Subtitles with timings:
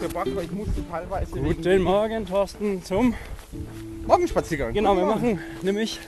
[0.00, 3.14] gebracht, weil ich musste teilweise Guten Morgen, Thorsten, zum.
[4.06, 4.72] Morgenspaziergang.
[4.72, 6.00] Genau, wir machen nämlich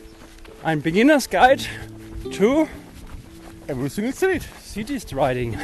[0.63, 1.63] ein Beginner's Guide
[2.37, 2.67] to
[3.69, 4.43] Everything Street.
[4.65, 5.59] City Striding.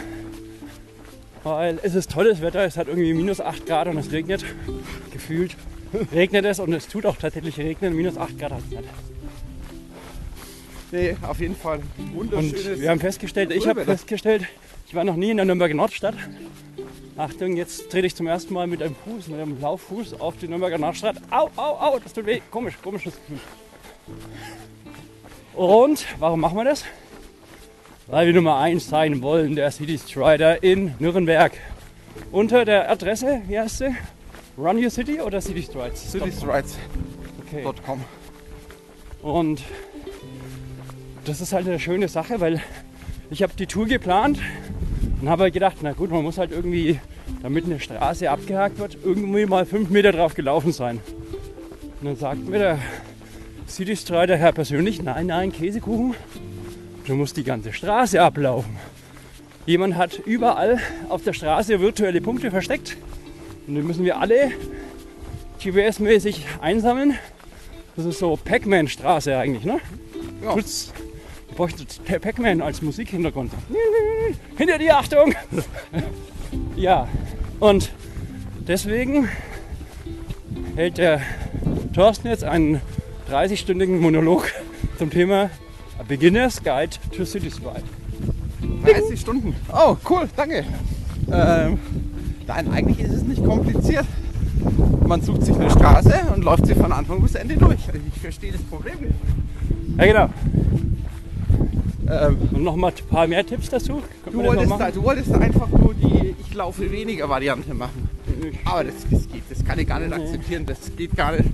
[1.42, 4.44] Weil es ist tolles Wetter, es hat irgendwie minus 8 Grad und es regnet.
[5.12, 5.56] Gefühlt
[6.12, 7.96] regnet es und es tut auch tatsächlich regnen.
[7.96, 8.84] Minus 8 Grad hat es nicht.
[10.90, 12.80] Nee, auf jeden Fall Und wunderschönes.
[12.80, 14.46] wir haben festgestellt, ich habe festgestellt,
[14.86, 16.14] ich war noch nie in der Nürnberger Nordstadt.
[17.18, 20.46] Achtung, jetzt trete ich zum ersten Mal mit einem Fuß, mit einem Lauffuß auf die
[20.46, 21.16] Nürnberger Nordstadt.
[21.30, 22.40] Au, au, au, das tut weh.
[22.48, 23.40] Komisch, komisches Gefühl.
[25.56, 26.84] Und warum machen wir das?
[28.06, 31.50] Weil wir Nummer 1 sein wollen, der City Strider in Nürnberg.
[32.30, 33.96] Unter der Adresse, wie heißt sie?
[34.56, 36.12] Run Your City oder City Strides?
[36.12, 36.84] citystrides.com.
[37.48, 38.00] Okay.
[39.22, 39.62] Und
[41.24, 42.62] das ist halt eine schöne Sache, weil
[43.28, 44.38] ich habe die Tour geplant
[45.20, 47.00] und habe halt gedacht, na gut, man muss halt irgendwie,
[47.42, 51.00] damit eine Straße abgehakt wird, irgendwie mal fünf Meter drauf gelaufen sein.
[52.00, 52.78] Und dann sagt mir der
[53.68, 56.14] City Strider Herr persönlich, nein, nein, Käsekuchen,
[57.06, 58.76] du musst die ganze Straße ablaufen.
[59.66, 62.96] Jemand hat überall auf der Straße virtuelle Punkte versteckt
[63.66, 64.52] und die müssen wir alle
[65.60, 67.14] GPS-mäßig einsammeln.
[67.96, 69.80] Das ist so Pac-Man-Straße eigentlich, ne?
[70.42, 70.56] Ja.
[70.56, 70.90] Ich
[71.58, 71.84] bräuchte
[72.20, 73.50] Pac-Man als Musikhintergrund.
[74.56, 75.34] Hinter dir, Achtung!
[76.76, 77.08] ja,
[77.58, 77.90] und
[78.60, 79.28] deswegen
[80.76, 81.20] hält der
[81.92, 82.80] Thorsten jetzt einen
[83.28, 84.52] 30-stündigen Monolog
[84.98, 85.50] zum Thema
[85.98, 87.82] A Beginner's Guide to City Stride.
[88.84, 89.56] 30 Stunden.
[89.72, 90.64] Oh, cool, danke.
[91.32, 91.80] Ähm,
[92.46, 94.06] nein, eigentlich ist es nicht kompliziert.
[95.04, 97.80] Man sucht sich eine Straße und läuft sie von Anfang bis Ende durch.
[98.14, 99.14] Ich verstehe das Problem nicht.
[99.98, 100.28] Ja, genau.
[102.10, 104.02] Ähm, Und nochmal ein paar mehr Tipps dazu.
[104.24, 107.74] Du, das noch wolltest da, du wolltest da einfach nur die Ich laufe weniger Variante
[107.74, 108.08] machen.
[108.64, 110.22] Aber das, das geht, das kann ich gar nicht Nee.
[110.22, 110.64] akzeptieren.
[110.66, 111.50] Das geht gar nicht.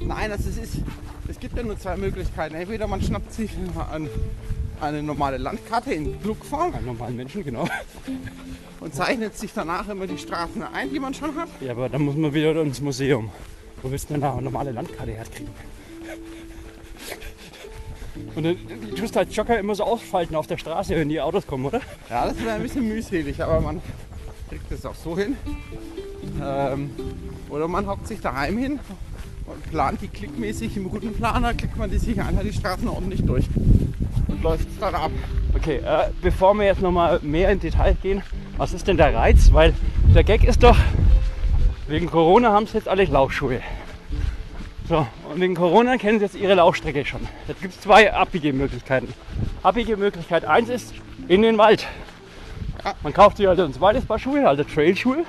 [0.00, 0.78] Nein, es ist,
[1.28, 2.54] es gibt ja nur zwei Möglichkeiten.
[2.54, 3.50] Entweder man schnappt sich
[3.90, 4.08] an
[4.80, 7.66] eine normale Landkarte in Flugform Einen normalen Menschen, genau.
[8.80, 11.48] und zeichnet sich danach immer die Straßen ein, die man schon hat.
[11.60, 13.30] Ja, aber dann muss man wieder ins Museum.
[13.82, 15.48] Wo willst du denn da eine normale Landkarte herkriegen?
[18.34, 21.20] Und dann die tust du als Jogger immer so ausfalten auf der Straße, wenn die
[21.20, 21.80] Autos kommen, oder?
[22.10, 23.80] Ja, das wäre ein bisschen mühselig, aber man
[24.48, 25.36] kriegt es auch so hin.
[26.42, 26.90] Ähm,
[27.48, 28.80] oder man hockt sich daheim hin
[29.46, 33.46] und plant die klickmäßig im Routenplaner, klickt man die sich einfach die Straßen ordentlich durch
[34.28, 35.10] und läuft es dann ab.
[35.54, 38.22] Okay, äh, bevor wir jetzt nochmal mehr in Detail gehen,
[38.56, 39.52] was ist denn der Reiz?
[39.52, 39.74] Weil
[40.14, 40.76] der Gag ist doch,
[41.88, 43.60] wegen Corona haben sie jetzt alle Laufschuhe.
[44.88, 47.20] So, und wegen Corona kennen sie jetzt ihre Laufstrecke schon.
[47.46, 49.12] Jetzt gibt es zwei Abbiegemöglichkeiten.
[49.62, 50.94] Abbiegemöglichkeit 1 ist
[51.28, 51.86] in den Wald.
[52.82, 52.94] Ja.
[53.02, 55.24] Man kauft sich also ein zweites Paar Schuhe, also Trailschuhe.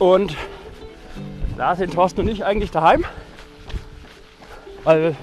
[0.00, 0.36] Und
[1.56, 3.04] da sind Thorsten und ich eigentlich daheim.
[4.82, 5.14] Weil,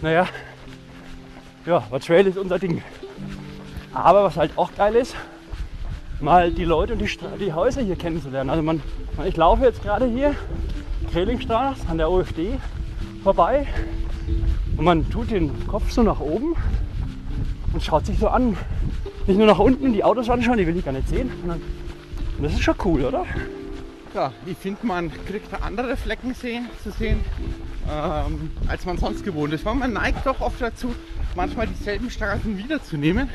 [0.00, 0.28] naja,
[1.66, 2.80] ja, aber Trail ist unser Ding.
[3.92, 5.16] Aber was halt auch geil ist,
[6.20, 8.50] mal die Leute und die, Stra die Häuser hier kennenzulernen.
[8.50, 8.84] Also man,
[9.26, 10.36] ich laufe jetzt gerade hier
[11.10, 12.58] Krelingstraße an der OFD
[13.22, 13.66] vorbei
[14.76, 16.54] und man tut den Kopf so nach oben
[17.72, 18.56] und schaut sich so an.
[19.26, 21.30] Nicht nur nach unten die Autos anschauen, die will ich gar nicht sehen.
[22.38, 23.26] Und das ist schon cool, oder?
[24.14, 27.20] Ja, ich finde, man kriegt da andere Flecken sehen, zu sehen,
[27.90, 29.64] ähm, als man sonst gewohnt ist.
[29.64, 30.94] Weil man neigt doch oft dazu,
[31.34, 33.28] manchmal dieselben Straßen wiederzunehmen.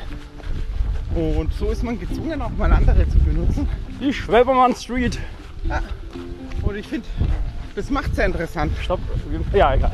[1.14, 3.68] Und so ist man gezwungen, auch mal andere zu benutzen.
[4.00, 5.18] Die Schwäbermann Street.
[6.62, 7.06] Und ich finde,
[7.74, 9.00] das macht es ja interessant, Stopp.
[9.52, 9.92] Ja, egal.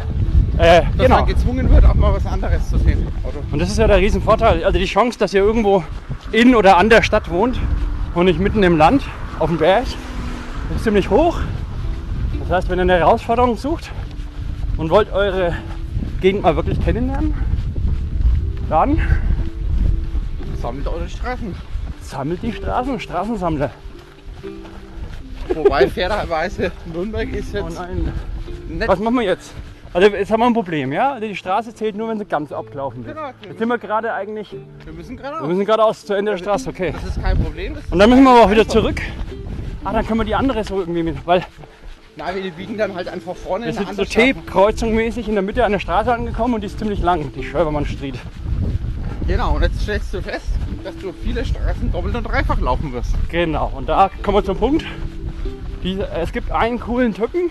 [0.58, 1.16] Äh, dass genau.
[1.16, 3.06] man gezwungen wird, auch mal was anderes zu sehen.
[3.22, 4.62] Oder Und das ist ja der Riesenvorteil.
[4.64, 5.82] Also die Chance, dass ihr irgendwo
[6.32, 7.58] in oder an der Stadt wohnt
[8.14, 9.02] und nicht mitten im Land
[9.38, 9.86] auf dem Berg,
[10.76, 11.40] ist ziemlich hoch.
[12.40, 13.90] Das heißt, wenn ihr eine Herausforderung sucht
[14.76, 15.54] und wollt eure
[16.20, 17.34] Gegend mal wirklich kennenlernen,
[18.69, 19.00] dann
[20.60, 21.55] sammelt eure Straßen.
[22.02, 23.70] sammelt die Straßen, Straßensammler.
[25.55, 28.12] Wobei fairerweise Nürnberg ist Oh jetzt nein.
[28.69, 29.52] nicht Was machen wir jetzt?
[29.93, 31.14] Also jetzt haben wir ein Problem, ja?
[31.14, 33.17] Also die Straße zählt nur, wenn sie ganz abgelaufen wird.
[33.17, 34.52] Genau, Jetzt sind wir gerade eigentlich,
[34.85, 35.49] Wir müssen wir geradeaus.
[35.49, 36.93] müssen geradeaus zu Ende der Straße, okay.
[36.93, 37.76] Das ist kein Problem.
[37.91, 39.00] Und dann müssen wir aber auch wieder zurück.
[39.85, 41.43] Ah, dann können wir die andere so irgendwie mit, weil
[42.17, 44.05] Na, wir biegen dann halt einfach vorne wir in sind so.
[44.05, 47.87] Tape-Kreuzung mäßig in der Mitte einer Straße angekommen und die ist ziemlich lang, die Schwäbermann
[47.87, 48.14] Street.
[49.26, 50.46] Genau, und jetzt stellst du fest,
[50.85, 53.14] dass du viele Straßen doppelt und dreifach laufen wirst.
[53.29, 54.85] Genau, und da kommen wir zum Punkt.
[55.82, 57.50] Die, es gibt einen coolen Typen,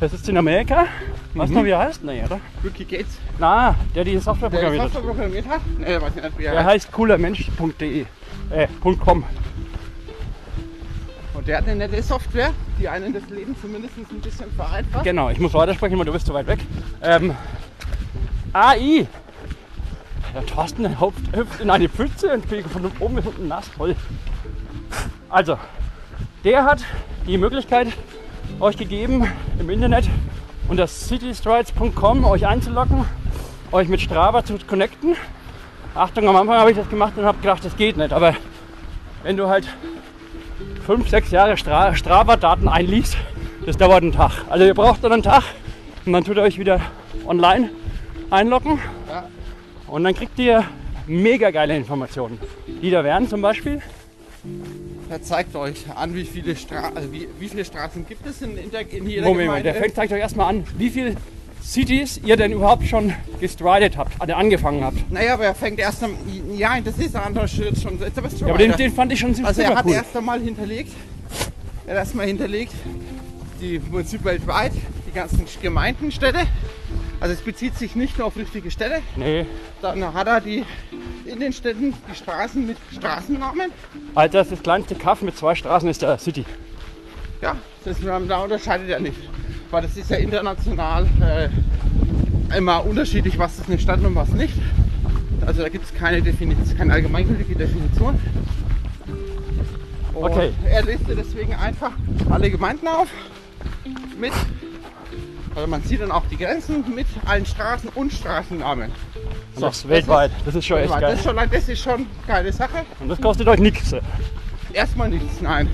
[0.00, 0.86] das ist in Amerika.
[1.34, 2.04] Weißt du noch, wie er heißt?
[2.04, 2.40] Nee, oder?
[2.62, 4.92] Ricky Gates, Na, der die Software der programmiert hat.
[4.92, 5.60] Software programmiert hat.
[5.78, 6.92] Nee, weiß ich nicht, wie er Der heißt.
[6.92, 8.04] coolermensch.de.
[8.50, 9.24] Äh, .com.
[11.34, 15.04] Und der hat eine nette Software, die einen das Leben zumindest ein bisschen vereinfacht.
[15.04, 16.60] Genau, ich muss weitersprechen, weil du bist zu weit weg.
[17.02, 17.34] Ähm,
[18.52, 19.06] AI.
[20.34, 23.70] Der Thorsten hüpft, hüpft in eine Pfütze und kriegt von oben bis unten nass.
[23.76, 23.96] Toll.
[25.28, 25.58] Also,
[26.44, 26.84] der hat
[27.26, 27.88] die Möglichkeit
[28.60, 29.26] euch gegeben,
[29.58, 30.08] im Internet
[30.68, 33.04] unter citystrides.com euch einzuloggen,
[33.70, 35.16] euch mit Strava zu connecten.
[35.94, 38.12] Achtung, am Anfang habe ich das gemacht und habe gedacht, das geht nicht.
[38.12, 38.34] Aber
[39.22, 39.66] wenn du halt
[40.86, 43.16] fünf, sechs Jahre Stra Strava-Daten einliest,
[43.66, 44.32] das dauert einen Tag.
[44.48, 45.44] Also ihr braucht dann einen Tag
[46.04, 46.80] und dann tut ihr euch wieder
[47.26, 47.70] online
[48.30, 48.80] einloggen
[49.86, 50.64] und dann kriegt ihr
[51.06, 52.40] mega geile Informationen.
[52.66, 53.82] Die da wären zum Beispiel,
[55.12, 58.56] Er zeigt euch an, wie viele, Stra also wie, wie viele Straßen gibt es in,
[58.56, 59.64] in, der, in jeder Moment, Gemeinde.
[59.64, 61.16] der fängt, zeigt euch erstmal an, wie viele
[61.62, 65.12] Cities ihr denn überhaupt schon gestridet habt, also angefangen habt.
[65.12, 66.16] Naja, aber er fängt erst am.
[66.56, 68.00] Ja, das ist ein anderer Schritt schon.
[68.00, 69.92] Jetzt bist du Ja, aber den, den fand ich schon super Also er hat cool.
[69.92, 70.92] erst einmal hinterlegt,
[71.86, 72.72] er hat erstmal hinterlegt,
[73.60, 74.72] die im Prinzip weltweit,
[75.06, 76.38] die ganzen Gemeindenstädte.
[77.20, 79.46] Also es bezieht sich nicht nur auf richtige Städte, Nee,
[79.80, 80.64] dann hat er die
[81.24, 83.70] in den Städten die Straßen mit Straßennamen.
[84.14, 86.44] Alter, das, das kleinste Kaff mit zwei Straßen ist der City.
[87.40, 89.18] Ja, das, da unterscheidet er nicht.
[89.70, 94.54] Weil das ist ja international äh, immer unterschiedlich, was ist eine Stadt und was nicht.
[95.46, 98.20] Also da gibt es keine, Definition, keine allgemeingültige Definition.
[100.14, 100.52] Und Okay.
[100.66, 101.92] Er listet deswegen einfach
[102.30, 103.08] alle Gemeinden auf
[104.20, 104.32] mit,
[105.54, 108.90] also man sieht dann auch die Grenzen mit allen Straßen und Straßennamen.
[109.54, 110.30] Und das weltweit.
[110.44, 111.14] Das ist schon echt Das geil.
[111.14, 112.84] ist schon, das ist schon eine geile Sache.
[113.00, 113.94] Und das kostet euch nichts.
[114.72, 115.68] Erstmal nichts, nein.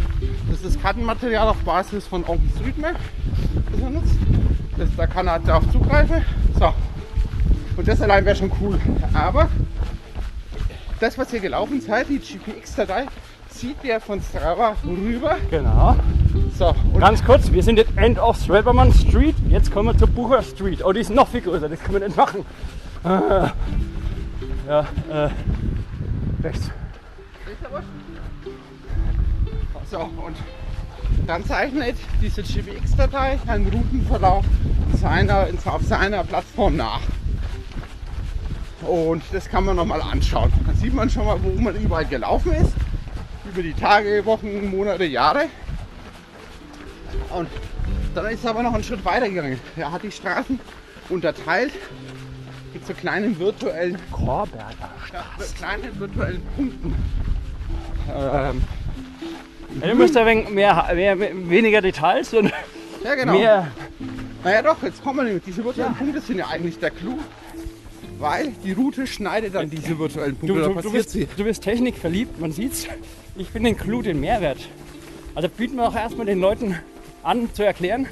[0.51, 2.97] Das ist Kartenmaterial auf Basis von OpenStreetMap,
[3.73, 4.17] das er nutzt.
[4.77, 6.25] Das, da kann er darauf zugreifen.
[6.59, 6.73] So.
[7.77, 8.81] Und das allein wäre schon cool.
[9.15, 9.49] Aber
[10.99, 13.07] das, was ihr gelaufen seid, die GPX-Datei,
[13.51, 15.37] zieht ihr von Strava rüber.
[15.51, 15.97] Genau.
[16.58, 16.75] So.
[16.93, 19.37] Und Ganz kurz, wir sind jetzt End of Strelbermann Street.
[19.49, 20.85] Jetzt kommen wir zur Bucher Street.
[20.85, 22.44] Oh, die ist noch viel größer, das können wir nicht machen.
[23.05, 23.52] Ah.
[24.69, 24.81] Ja,
[25.11, 25.31] äh,
[26.43, 26.70] rechts.
[29.90, 30.37] So, und
[31.26, 34.44] dann zeichnet diese GPX-Datei einen Routenverlauf
[35.00, 37.00] seiner, auf seiner Plattform nach.
[38.82, 40.52] Und das kann man nochmal anschauen.
[40.67, 42.75] Dann sieht man schon mal, wo man überall gelaufen ist.
[43.50, 45.46] Über die Tage, Wochen, Monate, Jahre.
[47.31, 47.49] Und
[48.15, 49.59] dann ist er aber noch einen Schritt weiter gegangen.
[49.77, 50.59] Er hat die Straßen
[51.09, 51.73] unterteilt
[52.73, 54.91] mit so kleinen virtuellen Korberger.
[55.13, 55.25] ja,
[55.57, 56.95] kleinen virtuellen Punkten.
[58.15, 58.63] Ähm,
[59.81, 62.51] Ja, du müsst ja wenig mehr, mehr, weniger Details und
[63.05, 63.33] ja, genau.
[63.35, 63.69] mehr.
[64.43, 65.45] Naja doch, jetzt kommen wir nämlich.
[65.45, 67.19] Diese virtuellen Punkte sind ja eigentlich der Clou.
[68.19, 70.61] Weil die Route schneidet dann diese virtuellen Punkte.
[70.61, 72.87] Du, du, du, bist, du bist technikverliebt, man sieht's.
[73.37, 74.59] Ich bin den Clou, den Mehrwert.
[75.37, 76.77] Also bieten wir auch erstmal den Leuten
[77.23, 78.06] an zu erklären,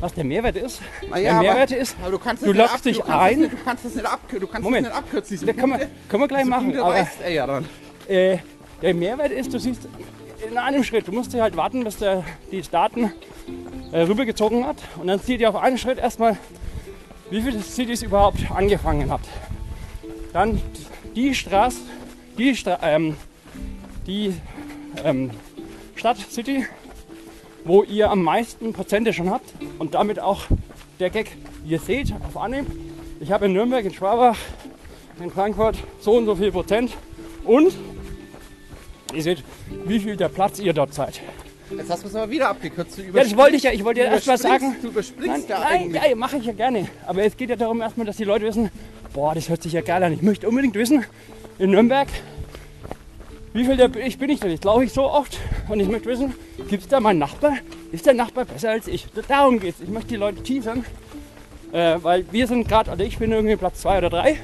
[0.00, 0.80] was der Mehrwert ist.
[1.08, 3.38] Naja, der Mehrwert ist, Aber du kannst du loggst ab- dich du kannst ein.
[3.40, 4.86] Nicht, du kannst das nicht, abkür du kannst Moment.
[4.86, 5.34] Das nicht abkürzen.
[5.36, 6.76] Diese Da können wir, können wir gleich machen.
[6.78, 7.64] Aber weist er ja dann.
[8.08, 8.38] äh,
[8.82, 9.88] der Mehrwert ist, du siehst
[10.48, 13.12] in einem Schritt, du musst halt warten, bis der die Daten
[13.92, 14.78] äh, rübergezogen hat.
[15.00, 16.36] Und dann seht ihr auf einen Schritt erstmal,
[17.30, 19.26] wie viele Cities überhaupt angefangen habt.
[20.32, 20.60] Dann
[21.14, 21.78] die Straße,
[22.38, 23.16] die, Stra ähm,
[24.06, 24.34] die
[25.04, 25.30] ähm,
[25.94, 26.66] Stadt, City,
[27.64, 29.52] wo ihr am meisten Prozente schon habt.
[29.78, 30.42] Und damit auch
[30.98, 31.32] der Gag,
[31.66, 32.66] ihr seht auf Anhieb,
[33.20, 34.36] ich habe in Nürnberg, in Schwabach,
[35.22, 36.92] in Frankfurt so und so viel Prozent.
[37.44, 37.72] Und
[39.14, 39.44] ihr seht,
[39.86, 41.20] wie viel der Platz ihr dort seid.
[41.76, 42.98] Jetzt hast du es aber wieder abgekürzt.
[42.98, 43.72] Ja, das wollte ich ja.
[43.72, 44.76] Ich wollte ja erst mal sagen.
[44.82, 46.02] Du überspringst Nein, ja nein, eigentlich.
[46.02, 46.88] ja, mache ich ja gerne.
[47.06, 48.70] Aber es geht ja darum erstmal, dass die Leute wissen,
[49.14, 50.12] boah, das hört sich ja geil an.
[50.12, 51.04] Ich möchte unbedingt wissen,
[51.58, 52.08] in Nürnberg,
[53.52, 54.50] wie viel der ich bin ich denn?
[54.50, 56.34] Jetzt laufe ich so oft und ich möchte wissen,
[56.68, 57.56] gibt es da meinen Nachbar?
[57.90, 59.06] Ist der Nachbar besser als ich?
[59.28, 59.80] Darum geht's.
[59.80, 60.84] Ich möchte die Leute teasern,
[61.72, 64.38] äh, weil wir sind gerade, also ich bin irgendwie Platz zwei oder drei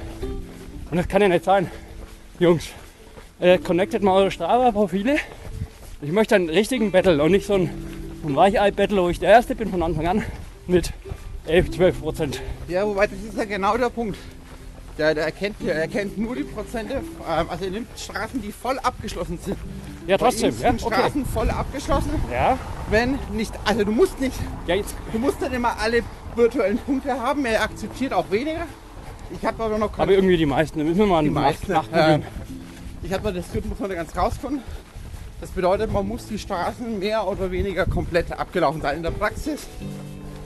[0.91, 1.71] und das kann ja nicht sein.
[2.39, 2.69] Jungs,
[3.39, 5.17] äh, connectet mal eure Strava-Profile.
[6.01, 7.69] Ich möchte einen richtigen Battle und nicht so ein,
[8.25, 10.23] ein Weichei-Battle, wo ich der Erste bin von Anfang an
[10.67, 10.93] mit
[11.47, 12.41] 11, 12 Prozent.
[12.67, 14.17] Ja, wobei das ist ja genau der Punkt.
[14.99, 18.77] Der, der, erkennt, der erkennt nur die Prozente, ähm, also er nimmt Straßen, die voll
[18.79, 19.55] abgeschlossen sind.
[20.05, 20.49] Ja, Bei trotzdem.
[20.53, 20.93] ihm Ja, okay.
[20.93, 22.57] Straßen voll abgeschlossen, Ja,
[22.89, 24.35] wenn nicht, also du musst nicht,
[24.67, 26.01] ja jetzt, du musst nicht immer alle
[26.35, 28.65] virtuellen Punkte haben, er akzeptiert auch weniger.
[29.31, 30.79] Ich habe aber noch aber irgendwie die meisten.
[30.79, 31.71] Da müssen wir mal die nach, meisten.
[31.71, 32.21] nachprobieren.
[32.23, 32.27] Ähm,
[33.03, 34.61] ich habe das Rhythmus noch nicht ganz rausgefunden.
[35.39, 38.97] Das bedeutet, man muss die Straßen mehr oder weniger komplett abgelaufen sein.
[38.97, 39.65] In der Praxis,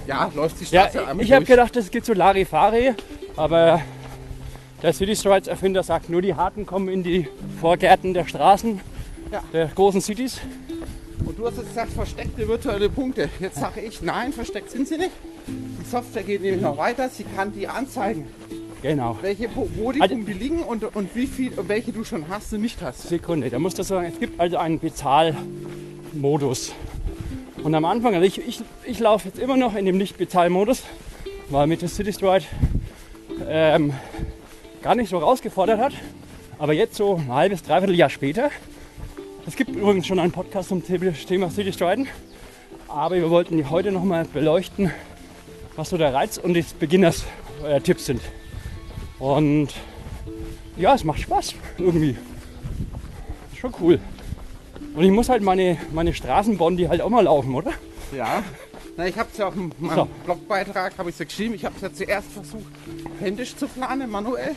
[0.05, 2.93] ja, läuft die Ja, Straße einmal ich habe gedacht, das geht so Larifari,
[3.35, 3.81] aber
[4.83, 7.27] der City Strides Erfinder sagt, nur die Harten kommen in die
[7.59, 8.79] Vorgärten der Straßen
[9.31, 9.41] Ja.
[9.51, 10.39] der großen Cities.
[11.25, 13.29] Und du hast jetzt gesagt, versteckte virtuelle Punkte.
[13.39, 15.11] Jetzt sage ich, nein, versteckt sind sie nicht.
[15.47, 17.07] Die Software geht nämlich noch weiter.
[17.09, 18.27] Sie kann dir anzeigen,
[18.81, 19.17] Genau.
[19.21, 22.61] welche, wo die Also- Punkte liegen und, und wie viel, welche du schon hast und
[22.61, 23.07] nicht hast.
[23.07, 26.73] Sekunde, da musst du sagen, es gibt also einen Bezahlmodus.
[27.63, 30.83] Und am Anfang, also ich, ich, ich laufe jetzt immer noch in dem Nicht-Bezahlmodus,
[31.49, 32.43] weil mich das City Stride
[33.47, 33.93] ähm,
[34.83, 35.93] gar nicht so rausgefordert hat.
[36.59, 38.51] Aber jetzt so ein halbes, dreiviertel Jahr später.
[39.47, 42.07] Es gibt übrigens schon einen Podcast zum Thema City Striden.
[42.87, 44.91] Aber wir wollten heute nochmal beleuchten,
[45.75, 48.21] was so der Reiz und die Beginners-Tipps sind.
[49.19, 49.69] Und
[50.77, 52.17] ja, es macht Spaß irgendwie.
[53.59, 53.99] Schon cool.
[54.95, 57.71] Und ich muss halt meine, meine Straßenbahn, die halt auch mal laufen, oder?
[58.15, 58.43] Ja.
[58.95, 60.07] Na, ich habe es ja auf meinem So.
[60.25, 61.55] Blogbeitrag habe ich ja geschrieben.
[61.55, 62.71] Ich habe es ja zuerst versucht,
[63.19, 64.55] händisch zu planen, manuell.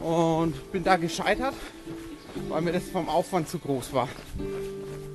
[0.00, 1.54] Und bin da gescheitert,
[2.48, 4.08] weil mir das vom Aufwand zu groß war.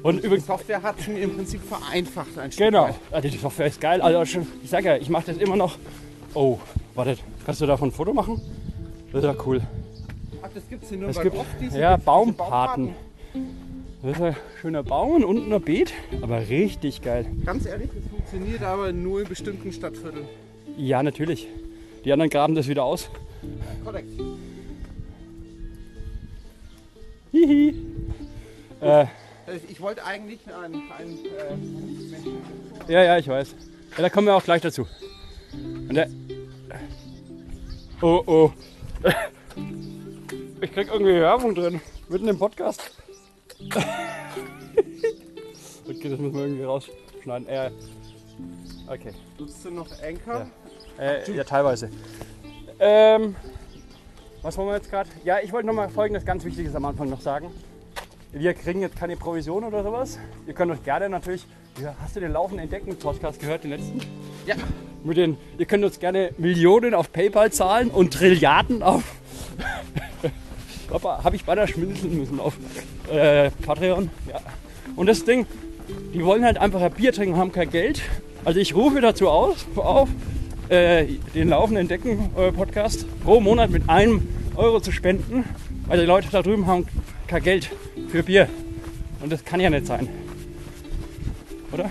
[0.03, 2.95] Und Die übrigens, Software hat es mir im Prinzip vereinfacht ein Stück genau, weit.
[3.11, 4.01] also die Software ist geil.
[4.01, 5.77] Also schon, ich sag ja, ich mache das immer noch.
[6.33, 6.59] Oh,
[6.95, 8.41] warte, kannst du davon ein Foto machen?
[9.11, 9.61] Das ist ja cool.
[10.41, 12.93] Ach, das gibt es in Nürnberg Es gibt ja, Baumpaten.
[14.03, 17.25] Das ist ein schöner Baum und ein Beet, aber richtig geil.
[17.45, 20.25] Ganz ehrlich, das funktioniert aber nur in bestimmten Stadtvierteln.
[20.77, 21.47] Ja, natürlich.
[22.03, 23.09] Die anderen graben das wieder aus.
[23.85, 24.09] Korrekt.
[27.31, 27.75] Hihi.
[28.81, 29.05] Äh,
[29.47, 31.55] Also Ich wollte eigentlich einen, einen äh,
[32.11, 32.37] Menschen.
[32.89, 33.55] Ja, ja, ich weiß.
[33.95, 34.85] Ja, da kommen wir auch gleich dazu.
[35.53, 36.09] Und der
[38.01, 38.51] oh, oh.
[40.59, 41.79] Ich krieg irgendwie Werbung drin.
[42.09, 42.91] Mitten im Podcast.
[45.85, 47.47] Okay, das müssen wir irgendwie rausschneiden.
[47.47, 47.71] Äh,
[48.87, 49.11] okay.
[49.37, 50.47] Nutzt du noch Anchor?
[50.97, 51.89] Äh, ja, teilweise.
[52.79, 53.35] Ähm,
[54.41, 55.09] was wollen wir jetzt gerade?
[55.25, 57.51] Ja, ich wollte noch mal folgendes ganz Wichtiges am Anfang noch sagen.
[58.31, 60.19] Wir kriegen jetzt keine Provision oder sowas.
[60.47, 61.45] Ihr könnt euch gerne natürlich.
[61.81, 63.99] Ja, hast du den Laufen Entdecken Podcast gehört, den letzten?
[64.45, 64.55] Ja.
[65.03, 69.03] Mit den, ihr könnt uns gerne Millionen auf PayPal zahlen und Trilliarden auf.
[70.87, 72.55] Papa, habe ich beinahe schmunzeln müssen auf
[73.11, 74.09] äh, Patreon.
[74.27, 74.39] Ja.
[74.95, 75.45] Und das Ding,
[76.13, 78.01] die wollen halt einfach ein Bier trinken, haben kein Geld.
[78.45, 80.09] Also ich rufe dazu aus, auf,
[80.69, 85.45] äh, den laufenden Decken äh, Podcast pro Monat mit einem Euro zu spenden,
[85.87, 86.85] weil die Leute da drüben haben
[87.27, 87.69] kein Geld
[88.09, 88.49] für Bier.
[89.21, 90.09] Und das kann ja nicht sein.
[91.71, 91.89] Oder?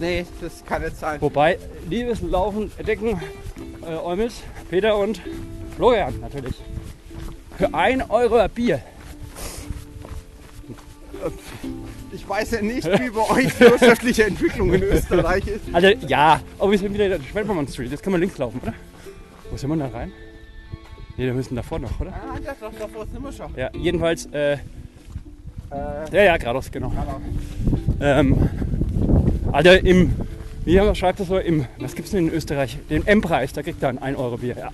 [0.00, 1.20] Nee, das kann nicht sein.
[1.20, 3.20] Wobei, liebes Laufen, Decken,
[3.82, 5.20] äh, Eumels, Peter und
[5.76, 6.54] Florian natürlich.
[7.56, 8.80] Für 1 Euro ein Bier.
[12.12, 15.62] Ich weiß ja nicht, wie bei euch die wirtschaftliche Entwicklung in Österreich ist.
[15.72, 17.90] Also ja, aber wir sind wieder in der Schwelpermann Street.
[17.90, 18.74] Jetzt können wir links laufen, oder?
[19.50, 20.12] Wo sind wir da rein?
[21.16, 22.12] Ne, wir müssen davor noch, oder?
[22.12, 23.54] Ah, ja, doch, davor sind wir schon.
[23.56, 24.58] Ja, jedenfalls, äh,
[25.70, 26.92] Äh, ja, ja, geradeaus, genau.
[28.00, 28.48] Ähm,
[29.50, 30.14] also im,
[30.64, 32.78] wie schreibt das so, im, was gibt's denn in Österreich?
[32.88, 34.56] Den M-Preis, da kriegt er ein 1 Euro Bier.
[34.56, 34.70] Ja.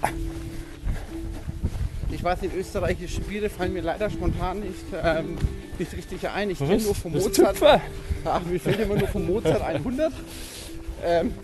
[2.12, 5.36] Ich weiß nicht, österreichische Biere fallen mir leider spontan nicht, ähm,
[5.78, 6.50] nicht richtig ein.
[6.50, 7.56] Ich kenne nur vom Das Mozart.
[8.24, 10.12] Ach, mir fällt immer nur vom Mozart 100.
[11.04, 11.34] Ähm,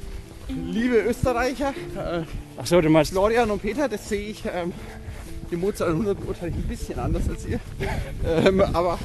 [0.48, 2.22] liebe Österreicher, äh,
[2.56, 4.72] Ach so, du meinst, Florian und Peter, das sehe ich, ähm,
[5.50, 7.60] die Mozart 100 beurteile ich ein bisschen anders als ihr.
[8.26, 8.98] Ähm, aber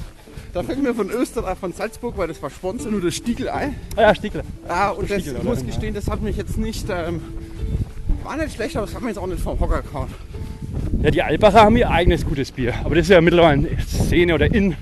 [0.53, 3.75] da fällt mir von Österreich, von Salzburg, weil das war Sponsor, nur das Stiegel ein.
[3.96, 4.43] ah, ja, Stiegler.
[4.67, 7.22] Ja, und das, Stiegel, ich muss gestehen, das hat mich jetzt nicht, ähm,
[8.24, 10.10] war nicht schlecht, aber das hat mich jetzt auch nicht vom Hocker gehauen.
[11.01, 12.73] Ja, die Albacher haben ihr eigenes gutes Bier.
[12.83, 14.75] Aber das ist ja mittlerweile eine Szene oder in,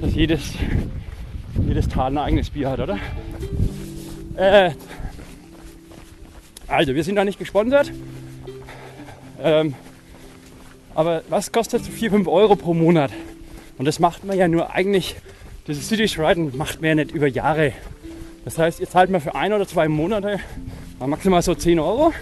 [0.00, 0.54] dass jedes,
[1.66, 2.98] jedes Tal ein eigenes Bier hat, oder?
[4.36, 4.70] Äh,
[6.66, 7.92] also, wir sind da nicht gesponsert.
[9.42, 9.74] Ähm,
[10.94, 13.12] aber was kostet so 4, 5 Euro pro Monat?
[13.78, 15.16] Und das macht man ja nur eigentlich,
[15.68, 17.72] dieses City Riden macht man ja nicht über Jahre.
[18.44, 20.40] Das heißt, ihr zahlt mal für ein oder zwei Monate
[20.98, 22.12] mal maximal so 10 Euro.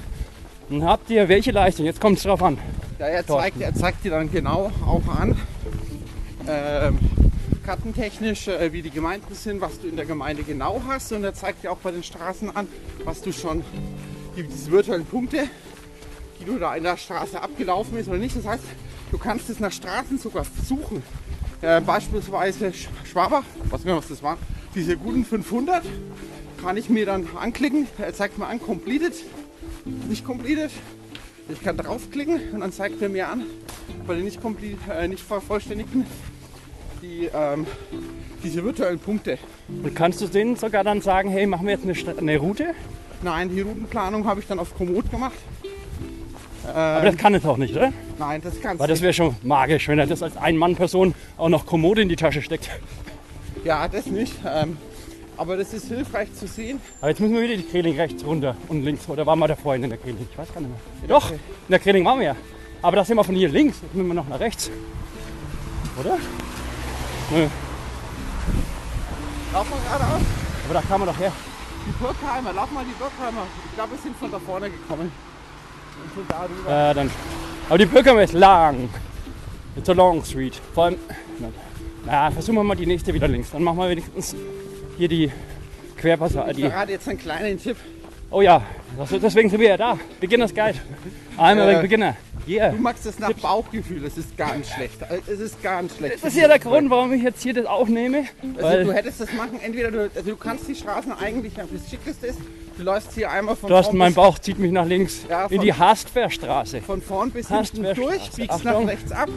[0.68, 1.86] Dann habt ihr welche Leistung?
[1.86, 2.58] Jetzt kommt es drauf an.
[2.98, 5.36] Ja, er zeigt, er zeigt dir dann genau auch an,
[6.48, 6.98] ähm,
[7.64, 11.12] kartentechnisch, äh, wie die Gemeinden sind, was du in der Gemeinde genau hast.
[11.12, 12.68] Und er zeigt dir auch bei den Straßen an,
[13.04, 13.62] was du schon,
[14.36, 15.48] die, diese virtuellen Punkte,
[16.40, 18.36] die du da in der Straße abgelaufen bist oder nicht.
[18.36, 18.62] Das heißt,
[19.10, 21.02] du kannst es nach Straßen sogar suchen.
[21.60, 24.36] Äh, beispielsweise Sch- Schwabach, was mir was das war,
[24.74, 25.82] diese guten 500
[26.62, 27.88] kann ich mir dann anklicken.
[27.98, 29.14] Er zeigt mir an, completed,
[30.08, 30.70] nicht completed.
[31.48, 33.44] Ich kann draufklicken und dann zeigt er mir an,
[34.06, 36.04] bei den nicht, komple- äh, nicht vervollständigten,
[37.02, 37.66] die, ähm,
[38.42, 39.38] diese virtuellen Punkte.
[39.68, 42.74] Und kannst du denen sogar dann sagen, hey, machen wir jetzt eine, eine Route?
[43.22, 45.36] Nein, die Routenplanung habe ich dann auf Komoot gemacht.
[46.74, 47.92] Aber das kann es auch nicht, oder?
[48.18, 51.48] Nein, das kannst Weil du das wäre schon magisch, wenn er das als Ein-Mann-Person auch
[51.48, 52.68] noch Kommode in die Tasche steckt.
[53.62, 54.34] Ja, das nicht.
[54.44, 54.76] Ähm,
[55.38, 56.80] Aber das ist hilfreich zu sehen.
[57.00, 59.08] Aber jetzt müssen wir wieder die Kräling rechts runter und links.
[59.08, 60.26] Oder waren wir da vorhin in der Kräling?
[60.30, 61.08] Ich weiß gar nicht mehr.
[61.08, 61.38] Doch, in
[61.68, 62.36] der Kräling waren wir ja.
[62.80, 63.78] Aber das sind wir von hier links.
[63.82, 64.70] Jetzt müssen wir noch nach rechts.
[66.00, 66.18] Oder?
[67.30, 67.46] Nö.
[69.52, 70.22] Lauf mal geradeaus.
[70.64, 71.32] Aber da kam man doch her.
[71.86, 73.46] Die Burkheimer, lauf mal die Burkheimer.
[73.66, 75.12] Ich glaube, wir sind von da vorne gekommen.
[76.02, 76.90] Und sind da rüber.
[76.90, 77.10] Äh, dann.
[77.68, 78.88] Aber die Brücke ist lang.
[79.76, 80.60] It's a long street.
[80.74, 80.98] Vor allem.
[82.06, 83.50] Na, versuchen wir mal die nächste wieder links.
[83.50, 84.34] Dann machen wir wenigstens
[84.96, 85.30] hier die
[85.96, 86.50] Querpassage.
[86.50, 87.76] Ich Die, verrate jetzt einen kleinen Tipp.
[88.30, 88.62] oh ja,
[88.98, 89.98] das, deswegen sind wir ja da.
[90.20, 90.78] Beginners Guide.
[91.36, 92.16] Einmal Äh, äh, Beginner.
[92.48, 92.70] Yeah.
[92.70, 94.98] Du magst es nach Bauchgefühl, es ist ganz schlecht.
[95.26, 96.22] Es ist ganz schlecht.
[96.22, 98.24] Das ist ja der Grund, warum ich jetzt hier das aufnehme.
[98.62, 102.28] Also du hättest das machen, entweder du, also du kannst die Straßen eigentlich, das Schickeste
[102.28, 102.38] ist,
[102.78, 105.60] du läufst hier einmal von, du hast mein Bauch zieht mich nach links Ja, in
[105.60, 106.82] die Hastverstraße.
[106.82, 108.86] von vorn bis hinten durch, biegst nach Achtung.
[108.90, 109.28] rechts ab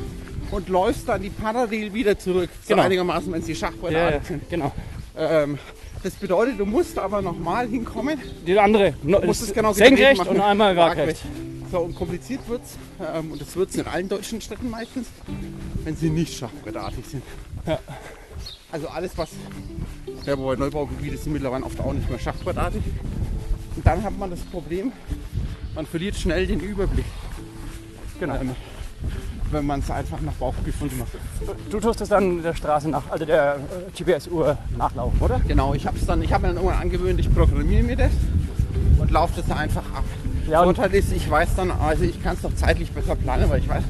[0.52, 2.50] und läufst dann die parallel wieder zurück.
[2.62, 2.84] So Genau.
[2.84, 4.50] einigermaßen, wenn sie Ja, ja, Schachbrettartig sind.
[4.52, 4.72] genau.
[5.18, 5.58] Ähm,
[6.04, 8.20] das bedeutet, du musst aber nochmal hinkommen.
[8.46, 11.22] Die andere no, Du musst es genau senkrecht und einmal waagrecht.
[11.72, 12.78] So, und kompliziert wird's.
[13.00, 15.08] Ähm, und das wird's in allen deutschen Städten meistens,
[15.84, 17.24] wenn sie nicht schachbrettartig sind.
[17.66, 17.80] Ja.
[18.72, 19.30] Also alles, was
[20.26, 22.84] ja, wobei Neubaugebiete sind mittlerweile oft auch nicht mehr schachbrettartig.
[23.76, 24.92] Und dann hat man das Problem,
[25.76, 27.06] man verliert schnell den Überblick.
[28.20, 28.36] Genau.
[28.36, 28.56] Ähm,
[29.52, 31.12] wenn man es einfach nach Bauchgefühl macht.
[31.70, 35.40] Du tust es dann der Straße nach, also der äh, GPS-Uhr nachlaufen, oder?
[35.48, 38.12] Genau, ich habe es dann, ich habe mir dann irgendwann angewöhnt, ich programmiere mir das
[39.00, 40.04] und laufe das einfach ab.
[40.48, 43.50] Ja, und- Vorteil ist, ich weiß dann, also ich kann es doch zeitlich besser planen,
[43.50, 43.84] weil ich weiß,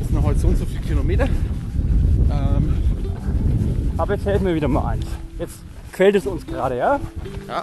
[0.00, 1.24] das sind heute so und so viele Kilometer.
[2.30, 2.74] Ähm,
[3.96, 5.06] Aber jetzt fällt mir wieder mal eins.
[5.38, 5.58] Jetzt
[5.92, 6.98] quält es uns gerade, ja?
[7.48, 7.58] ja,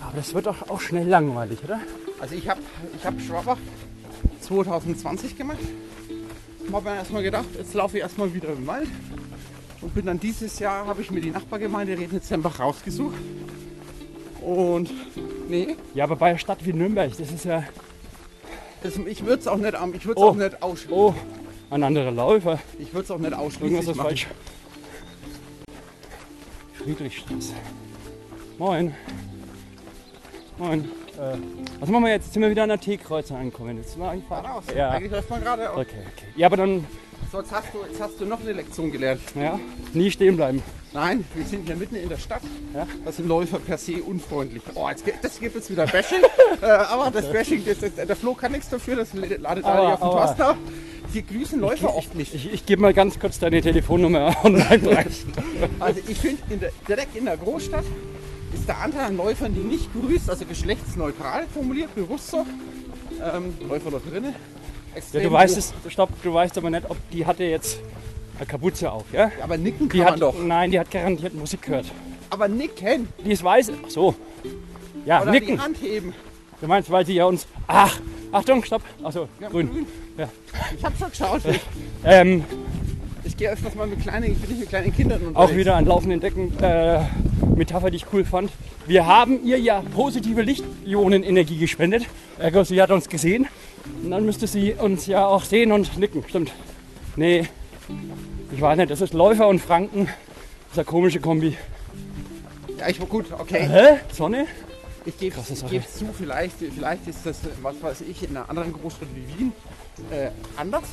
[0.00, 1.80] Aber das wird doch auch schnell langweilig, oder?
[2.20, 2.60] also ich habe
[2.96, 3.58] ich hab Schwabach
[4.40, 5.58] 2020 gemacht.
[6.72, 8.88] Habe mir erstmal gedacht, jetzt laufe ich erstmal wieder im Wald.
[9.80, 13.14] Und bin dann dieses Jahr, habe ich mir die Nachbargemeinde Rednitzembach rausgesucht.
[14.40, 14.90] Und
[15.48, 17.64] nee, Ja, aber bei einer Stadt wie Nürnberg, das ist ja.
[18.82, 20.28] das, ich würde es auch nicht, ich würd's Oh.
[20.30, 20.94] auch nicht ausschließen.
[20.96, 21.14] Oh,
[21.70, 22.58] ein anderer Läufer.
[22.78, 24.26] Ich würde es auch nicht Irgendwas ausschließlich ist falsch.
[26.74, 27.52] Friedrichstraße.
[28.58, 28.94] Moin.
[30.58, 30.88] Moin.
[31.18, 31.36] Äh,
[31.80, 32.24] was machen wir jetzt?
[32.24, 33.76] Jetzt sind wir wieder an der T-Kreuzer angekommen.
[33.78, 34.42] Jetzt mal einfach.
[34.42, 34.64] Geradeaus.
[34.76, 34.90] Ja.
[34.90, 35.76] Eigentlich läuft man geradeaus.
[35.76, 36.26] Okay, okay.
[36.36, 36.86] Ja, aber dann
[37.30, 39.20] So, jetzt hast, du, jetzt hast du noch eine Lektion gelernt.
[39.34, 39.58] ja,
[39.92, 40.62] nie stehen bleiben.
[40.92, 42.42] Nein, wir sind hier mitten in der Stadt.
[42.72, 42.86] Ja.
[43.04, 44.62] Das sind Läufer per se unfreundlich.
[44.74, 46.22] Oh, jetzt, das gibt jetzt wieder Bashing.
[46.62, 50.00] äh, aber das Bashing, das, das, der Flo kann nichts dafür, das ladet alle auf
[50.00, 50.08] den.
[50.10, 50.56] Thorsten auf.
[51.12, 52.34] Hier grüßen Läufer oft nicht.
[52.34, 55.04] Ich, ich gebe mal ganz kurz deine Telefonnummer online.
[55.80, 57.84] Also ich finde, direkt in der Großstadt
[58.54, 62.46] ist der Anteil an Läufern, die nicht grüßt, also geschlechtsneutral formuliert, bewusst so,
[63.22, 66.96] ähm, Läufer da drinnen, Ja, extrem du weißt es, stopp, du weißt aber nicht, ob
[67.10, 67.78] die hatte jetzt
[68.38, 69.30] eine Kapuze auf, ja?
[69.42, 70.34] Aber nicken kann Die man hat, doch.
[70.42, 71.86] nein, die hat garantiert Musik gehört.
[72.30, 73.70] Aber nicken Die ist weiß.
[73.86, 74.14] Ach so.
[75.06, 75.56] Ja, oder nicken.
[75.56, 76.12] die Hand heben.
[76.60, 77.46] Du meinst, weil sie ja uns.
[77.68, 78.00] Ach,
[78.32, 78.82] Achtung, stopp.
[79.04, 79.86] Achso, Ja, grün.
[80.18, 80.28] Ja.
[80.76, 81.42] Ich habe schon geschaut.
[81.44, 81.60] Ich,
[82.06, 82.44] Ähm,
[83.24, 85.52] ich gehe öfters mal mit kleinen, ich bin nicht mit kleinen Kindern unterwegs.
[85.52, 86.52] auch wieder an laufenden Decken.
[86.60, 87.00] Äh,
[87.56, 88.50] Metapher, die ich cool fand.
[88.86, 92.04] Wir haben ihr ja positive Lichtionen-Energie gespendet.
[92.38, 93.46] Ergo, sie hat uns gesehen.
[94.02, 96.24] Und dann müsste sie uns ja auch sehen und nicken.
[96.28, 96.52] Stimmt.
[97.16, 97.48] Nee,
[98.52, 98.90] ich weiß nicht.
[98.90, 100.06] Das ist Läufer und Franken.
[100.06, 101.56] Das ist eine komische Kombi.
[102.78, 103.68] Ja, ich gut, okay.
[103.68, 104.00] Hä?
[104.12, 104.46] Sonne?
[105.06, 109.38] Ich gebe zu, vielleicht, vielleicht ist das, was weiß ich, in einer anderen Großstadt wie
[109.38, 109.52] Wien
[110.10, 110.84] äh, anders.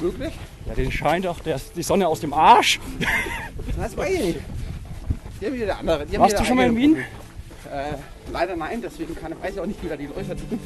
[0.00, 0.32] Möglich.
[0.66, 2.80] Ja, den scheint auch der, die Sonne aus dem Arsch.
[3.76, 4.40] Das weiß ich nicht.
[5.42, 6.06] Die haben wieder andere.
[6.06, 6.96] Die Warst du schon mal in Wien?
[6.96, 7.02] Äh,
[8.32, 10.60] leider nein, deswegen kann, weiß ich auch nicht, wie da die Läufer ticken.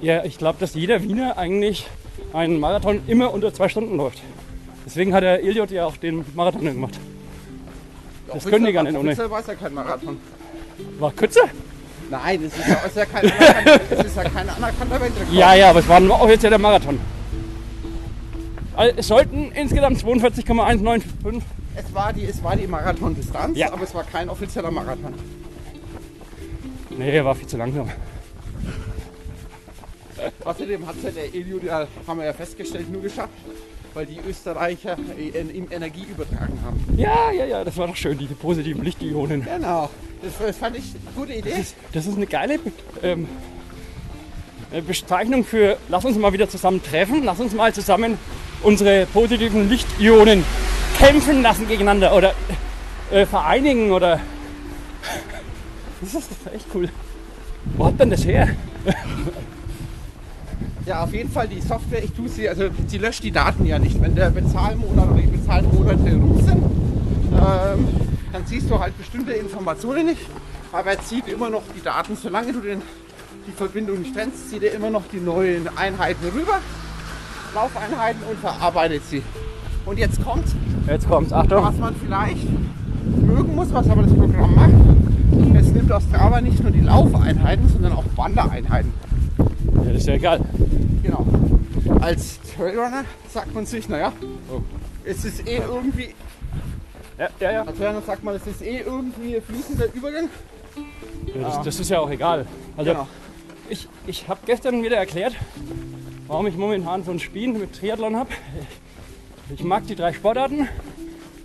[0.00, 1.86] Ja, ich glaube, dass jeder Wiener eigentlich
[2.32, 4.22] einen Marathon immer unter zwei Stunden läuft.
[4.86, 6.98] Deswegen hat der Iliot ja auch den Marathon gemacht.
[8.32, 9.10] Das können die gar nicht ohne.
[9.10, 10.18] Offiziell war es ja kein Marathon.
[10.98, 11.42] War kürzer?
[12.10, 15.32] Nein, das ist ja, ist ja kein anerkannter, das ist ja kein anerkannter Weltrekord.
[15.32, 16.98] Ja, ja, aber es war nur offizieller Marathon.
[18.74, 21.42] Also, Es sollten insgesamt 42,195.
[21.74, 23.72] Es war die, es war die Marathondistanz, Ja.
[23.72, 25.14] aber es war kein offizieller Marathon.
[26.90, 27.90] Nee, war viel zu langsam.
[30.44, 33.32] Außerdem hat ja der Eliud, ja, haben wir ja festgestellt, nur geschafft,
[33.94, 36.84] weil die Österreicher äh, ihm Energie übertragen haben.
[36.96, 39.42] Ja, ja, ja, das war doch schön, diese positiven Lichtionen.
[39.44, 39.90] Genau.
[40.22, 41.50] Das fand ich eine gute Idee.
[41.50, 42.60] Das ist, das ist eine geile
[43.02, 43.26] ähm,
[44.70, 48.18] äh, Bezeichnung für, lass uns mal wieder zusammen treffen, lass uns mal zusammen
[48.62, 50.44] unsere positiven Lichtionen
[50.98, 52.34] kämpfen lassen gegeneinander oder
[53.10, 54.20] äh, vereinigen oder.
[56.00, 56.88] Das ist echt cool.
[57.76, 58.48] Wo hat denn das her?
[60.84, 63.78] Ja, auf jeden Fall die Software, ich tue sie, also sie löscht die Daten ja
[63.78, 64.00] nicht.
[64.00, 66.64] Wenn der Bezahlmonat oder die Bezahlmonate rum sind,
[67.34, 67.88] ähm,
[68.32, 70.22] dann siehst du halt bestimmte Informationen nicht,
[70.72, 72.82] aber er zieht immer noch die Daten, solange du den,
[73.46, 76.58] die Verbindung nicht trennst, zieht er immer noch die neuen Einheiten rüber,
[77.54, 79.22] Laufeinheiten und verarbeitet sie.
[79.86, 80.46] Und jetzt kommt,
[80.86, 81.64] Jetzt kommt's, Achtung.
[81.64, 82.46] was man vielleicht
[83.26, 85.56] mögen muss, was aber das Programm macht.
[85.56, 88.92] Es nimmt aus Strava nicht nur die Laufeinheiten, sondern auch Wandereinheiten.
[89.38, 90.40] Ja, das ist ja egal.
[91.02, 91.26] Genau.
[92.00, 94.12] Als Trailrunner sagt man sich, naja,
[94.52, 94.60] Oh.
[95.04, 96.14] es ist eh irgendwie,
[97.18, 97.62] Ja, ja, ja.
[97.64, 100.28] als Trailrunner sagt man, es ist eh irgendwie ein fließender Übergang.
[101.26, 102.46] ja das, das ist ja auch egal.
[102.76, 103.06] Also Genau.
[103.70, 105.34] ich, ich habe gestern wieder erklärt,
[106.26, 108.30] warum ich momentan so ein Spiel mit Triathlon habe.
[109.54, 110.66] Ich mag die drei Sportarten,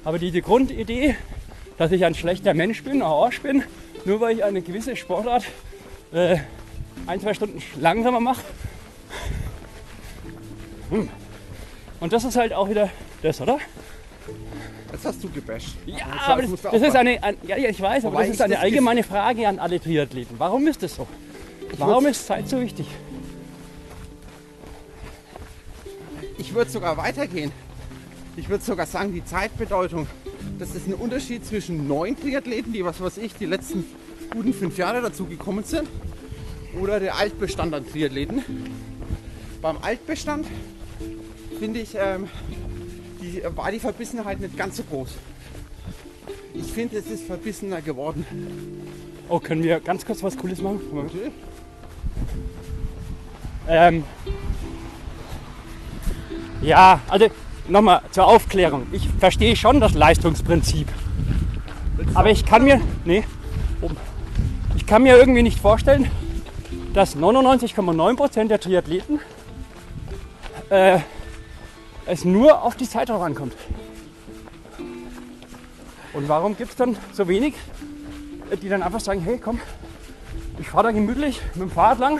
[0.05, 1.15] aber diese Grundidee,
[1.77, 3.63] dass ich ein schlechter Mensch bin, ein Arsch bin,
[4.05, 5.43] nur weil ich eine gewisse Sportart
[6.13, 6.37] äh,
[7.05, 8.41] ein, zwei Stunden langsamer mache.
[10.89, 11.09] Hm.
[11.99, 12.89] Und das ist halt auch wieder
[13.21, 13.59] das, oder?
[14.93, 15.75] Jetzt hast du gebasht.
[15.85, 18.53] Ja, Das aber das, das ist eine, ein, ja, ich weiß, aber das ist eine
[18.53, 20.39] das allgemeine Frage an alle Triathleten.
[20.39, 21.07] Warum ist das so?
[21.77, 22.87] Warum ist Zeit so wichtig?
[26.37, 27.51] Ich würde sogar weitergehen.
[28.37, 30.05] Ich würde sogar sagen, die Zeitbedeutung.
[30.59, 33.83] Das ist ein Unterschied zwischen neuen Triathleten, die was weiß ich, die letzten
[34.31, 35.89] guten fünf Jahre dazu gekommen sind,
[36.79, 38.43] oder der Altbestand an Triathleten.
[39.59, 40.45] Beim Altbestand
[41.59, 42.29] finde ich, ähm,
[43.21, 45.09] die, war die Verbissenheit nicht ganz so groß.
[46.53, 48.23] Ich finde, es ist verbissener geworden.
[49.29, 50.79] Oh, können wir ganz kurz was Cooles machen?
[50.91, 51.11] Moment.
[53.67, 54.03] Ähm,
[56.61, 57.29] ja, also
[57.67, 58.87] nochmal zur Aufklärung.
[58.91, 60.87] Ich verstehe schon das Leistungsprinzip.
[62.13, 63.23] Aber ich kann mir, nee,
[64.75, 66.09] ich kann mir irgendwie nicht vorstellen,
[66.93, 69.19] dass 99,9% der Triathleten
[70.69, 70.99] äh,
[72.05, 73.53] es nur auf die Zeit drauf ankommt.
[76.13, 77.53] Und warum gibt es dann so wenig,
[78.61, 79.59] die dann einfach sagen, hey komm,
[80.59, 82.19] ich fahre da gemütlich mit dem Fahrrad lang,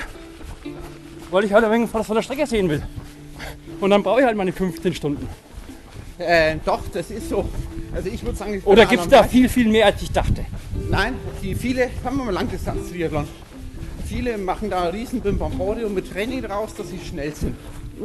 [1.32, 2.84] weil ich halt ein wenig von der Strecke sehen will.
[3.80, 5.28] Und dann brauche ich halt meine 15 Stunden.
[6.18, 7.48] Äh, doch, das ist so.
[7.94, 10.12] Also ich würde sagen, ich Oder der gibt es da viel, viel mehr, als ich
[10.12, 10.46] dachte?
[10.90, 13.28] Nein, die viele, haben wir mal Langdistanz-Triathlon.
[14.08, 17.56] Viele machen da riesen Bimbamborium mit Training draus, dass sie schnell sind.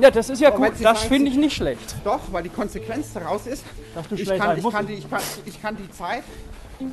[0.00, 0.74] Ja, das ist ja Aber gut.
[0.82, 1.96] Das finde ich nicht schlecht.
[2.04, 5.20] Doch, weil die Konsequenz daraus ist, Dass du ich kann, ich, kann die, ich, kann,
[5.44, 6.24] ich kann die Zeit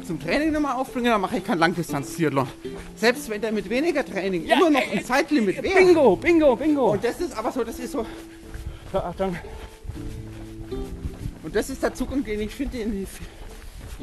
[0.05, 2.47] zum Training nochmal aufbringen, dann mache ich kein Langdistanz-Triathlon.
[2.95, 5.75] Selbst wenn der mit weniger Training Ja, immer noch äh, ein Zeitlimit wäre.
[5.75, 6.91] Bingo, bingo, bingo.
[6.91, 8.05] Und das ist aber so, das ist so,
[8.93, 9.35] Achtung.
[11.43, 13.07] und das ist der Zugang, den ich finde, den,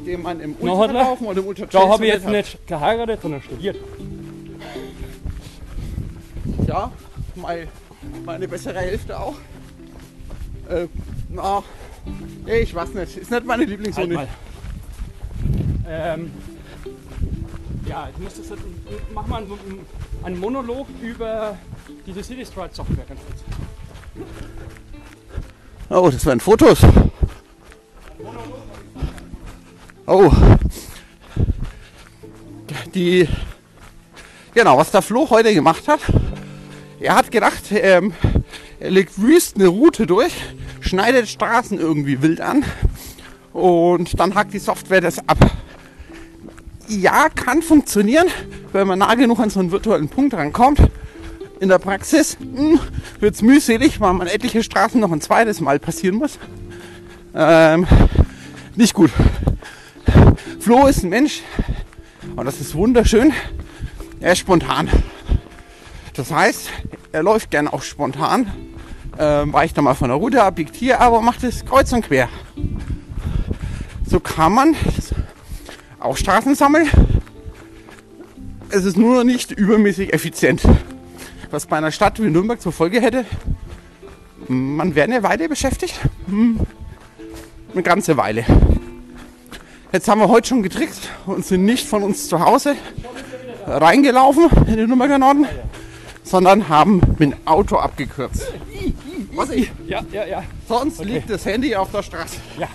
[0.05, 3.77] den man im Ultralaufen oder im Ultra Da habe ich jetzt nicht geheiratet, sondern studiert.
[6.67, 6.91] Ja,
[7.35, 7.69] meine,
[8.25, 9.37] meine bessere Hälfte auch.
[10.69, 10.89] Äh,
[11.29, 11.63] na,
[12.47, 13.17] ich weiß nicht.
[13.17, 14.15] Ist nicht meine Halt Lieblingsuni.
[14.15, 14.29] mal.
[15.89, 16.33] Ähm,
[17.89, 18.63] ja, ich muss das jetzt,
[19.15, 19.87] mach mal einen,
[20.25, 21.57] einen Monolog über
[22.05, 23.45] diese City Stride Software ganz kurz.
[25.89, 26.79] Oh, das waren Fotos.
[30.07, 30.33] Oh.
[32.95, 33.29] Die.
[34.55, 36.01] Genau, was der Flo heute gemacht hat.
[36.99, 38.15] Er hat gedacht, ähm,
[38.81, 40.33] er legt wüst eine Route durch,
[40.81, 42.65] schneidet Straßen irgendwie wild an
[43.53, 45.39] und dann hackt die Software das ab.
[46.89, 48.29] Ja, kann funktionieren,
[48.73, 50.81] wenn man nah genug an so einen virtuellen Punkt rankommt.
[51.59, 52.37] In der Praxis
[53.19, 56.39] wird es mühselig, weil man etliche Straßen noch ein zweites Mal passieren muss.
[57.35, 57.87] Ähm,
[58.75, 59.11] nicht gut.
[60.61, 61.41] Flo ist ein Mensch
[62.37, 63.33] und das ist wunderschön.
[64.21, 64.91] Er ist spontan.
[66.13, 66.71] Das heißt,
[67.13, 68.53] er läuft gern auch spontan,
[69.19, 72.07] ähm, weicht da mal von der Route ab, biegt hier, aber macht es kreuz und
[72.07, 72.29] quer.
[74.07, 74.77] So kann man
[76.01, 76.89] auch Straßen sammeln.
[78.69, 80.63] Es ist nur noch nicht übermäßig effizient.
[81.51, 83.25] Was bei einer Stadt wie Nürnberg zur Folge hätte,
[84.49, 86.01] man wäre eine Weile beschäftigt.
[86.27, 86.61] Hm,
[87.73, 88.45] Eine ganze Weile.
[89.93, 92.75] Jetzt haben wir heute schon getrickst und sind nicht von uns zu Hause
[93.67, 95.47] reingelaufen in den Nürnberger Norden,
[96.23, 98.53] sondern haben mit dem Auto abgekürzt.
[99.35, 99.71] Was ich?
[99.87, 100.43] Ja, ja, ja.
[100.69, 102.37] Sonst liegt das Handy auf der Straße.
[102.59, 102.69] Ja,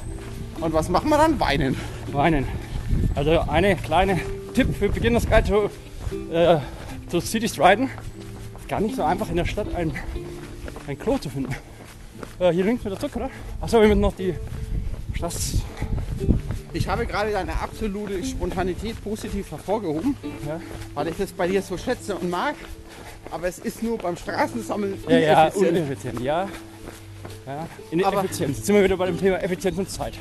[0.59, 1.39] Und was machen wir dann?
[1.39, 1.75] Weinen.
[2.11, 2.47] weinen.
[3.15, 4.19] Also eine kleine
[4.53, 6.57] Tipp für Beginners Guide zu, äh,
[7.09, 7.89] zu City Striden.
[8.71, 9.91] Gar nicht so einfach in der Stadt ein,
[10.87, 11.53] ein Klo zu finden.
[12.39, 13.29] Äh, hier links wieder zurück, oder?
[13.59, 14.33] Achso, wir müssen noch die
[15.13, 15.57] Straße.
[16.71, 20.15] Ich habe gerade deine absolute Spontanität positiv hervorgehoben,
[20.47, 20.61] Ja.
[20.93, 22.55] weil ich das bei dir so schätze und mag.
[23.29, 26.21] Aber es ist nur beim Straßensammeln Ja, ja, ineffizient.
[26.21, 26.47] ja.
[27.45, 27.67] ja.
[27.91, 28.55] Ineffizient.
[28.55, 30.13] Jetzt sind wir wieder bei dem Thema Effizienz und Zeit.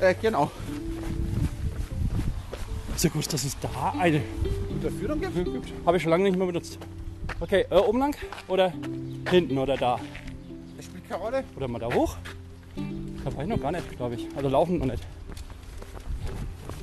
[0.00, 0.50] Äh, genau.
[2.98, 4.22] Ja gut, dass es da eine
[4.70, 5.34] Unterführung gibt?
[5.34, 5.72] gibt.
[5.84, 6.78] Habe ich schon lange nicht mehr benutzt.
[7.44, 8.16] Okay, äh, oben lang
[8.48, 8.72] oder
[9.28, 10.00] hinten oder da?
[10.78, 11.44] Das spielt keine Rolle.
[11.54, 12.16] Oder mal da hoch?
[13.22, 14.26] Da war ich noch gar nicht, glaube ich.
[14.34, 15.02] Also laufen noch nicht.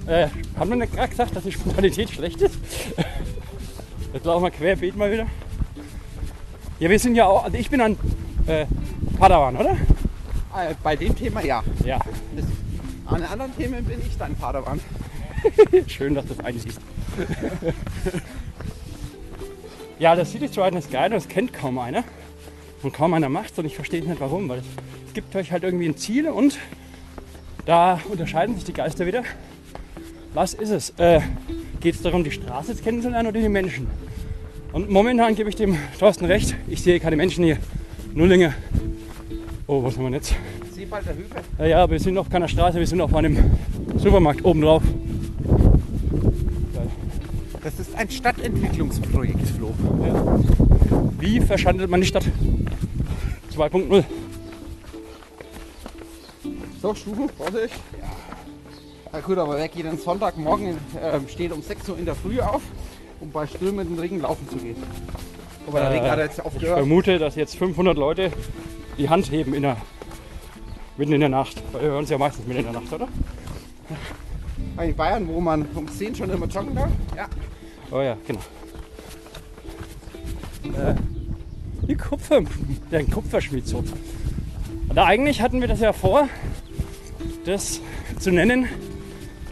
[0.05, 0.27] Äh,
[0.59, 2.59] haben wir nicht gerade gesagt, dass die Spontanität schlecht ist?
[4.13, 5.25] Jetzt laufen wir querbeet mal wieder.
[6.79, 7.97] Ja, wir sind ja auch, also ich bin ein
[8.45, 8.67] äh,
[9.17, 9.71] Padawan, oder?
[9.71, 11.63] Äh, bei dem Thema ja.
[11.83, 11.97] Ja,
[12.35, 12.45] Das,
[13.07, 14.79] an anderen Themen bin ich dein Padawan.
[15.87, 16.79] schön, dass du das einsiehst.
[20.01, 22.03] ja, das City Striden ist geil und das kennt kaum einer.
[22.81, 24.65] Und kaum einer macht und ich verstehe nicht warum, weil es,
[25.07, 26.57] es gibt euch halt irgendwie ein Ziel und
[27.67, 29.21] da unterscheiden sich die Geister wieder.
[30.33, 30.89] Was ist es?
[30.97, 31.21] Äh,
[31.81, 33.85] Geht es darum, die Straße kennenzulernen oder die Menschen?
[34.73, 37.57] Und momentan gebe ich dem Thorsten recht, ich sehe keine Menschen hier.
[38.15, 38.55] Nullinge.
[39.67, 40.33] Oh, was haben wir jetzt?
[40.71, 41.35] Seebalder Höfe.
[41.59, 43.37] Ja, ja, wir sind auf keiner Straße, wir sind auf einem
[43.97, 44.81] Supermarkt oben drauf.
[47.63, 49.73] Das ist ein Stadtentwicklungsprojekt, Flo.
[50.03, 50.39] Ja.
[51.19, 52.25] Wie verschandelt man die Stadt?
[53.55, 54.03] 2.0.
[56.81, 57.75] So, Stufen, Vorsicht.
[57.99, 58.09] Ja.
[59.13, 62.39] Na gut, aber wer geht am Sonntagmorgen, ähm, steht um 6 Uhr in der Früh
[62.39, 62.61] auf,
[63.19, 64.77] um bei strömenden Regen laufen zu gehen?
[65.67, 66.77] Aber der Regen hat jetzt ich aufgehört.
[66.79, 68.31] vermute, dass jetzt 500 Leute
[68.97, 69.77] die Hand heben in der,
[70.97, 71.61] mitten in der Nacht.
[71.71, 73.07] Weil wir hören uns ja meistens mitten in der Nacht, oder?
[74.81, 76.89] In Bayern, wo man um 10 schon immer joggen darf.
[77.15, 77.27] Ja.
[77.91, 78.39] Oh ja, genau.
[80.63, 80.95] Äh,
[81.87, 82.41] die Kupfer,
[82.91, 83.83] der Kupferschmied so.
[84.89, 86.27] Und eigentlich hatten wir das ja vor,
[87.45, 87.81] das
[88.19, 88.67] zu nennen,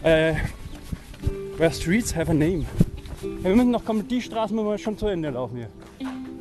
[0.02, 0.34] äh,
[1.58, 2.64] Where Streets Have a Name.
[3.22, 5.68] Ja, wir müssen noch kommen, die Straßen müssen wir schon zu Ende laufen hier.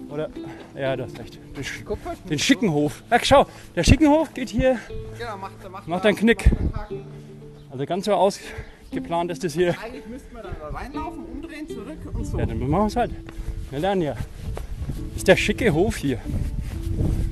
[0.10, 0.30] Oder?
[0.78, 1.38] Ja, du hast recht.
[1.58, 3.04] Den, Sch- den Schickenhof.
[3.10, 4.80] Ach, schau, der Schickenhof geht hier,
[5.18, 6.50] Genau, macht, macht, Macht einen Knick.
[7.70, 9.76] also ganz so ausgeplant ist das hier.
[9.84, 11.24] Eigentlich müssten wir da reinlaufen,
[11.60, 12.38] umdrehen, zurück und so.
[12.38, 13.12] Ja, dann machen wir es halt.
[13.70, 14.14] Wir lernen ja.
[14.14, 16.20] Das ist der schicke Hof hier.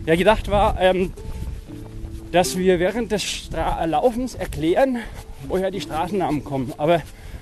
[0.05, 1.13] Ja, gedacht war, ähm,
[2.31, 4.99] dass wir während des Stra Laufens erklären,
[5.47, 6.73] woher die Straßennamen kommen.
[6.77, 7.01] Aber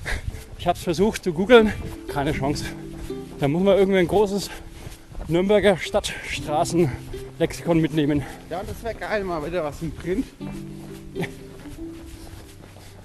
[0.58, 1.74] ich habe es versucht zu googeln,
[2.08, 2.65] keine Chance.
[3.39, 4.50] Da muss man irgendwie ein großes
[5.28, 8.24] Nürnberger Stadtstraßenlexikon mitnehmen.
[8.50, 10.26] Ja, das wäre geil, mal wieder was im Print.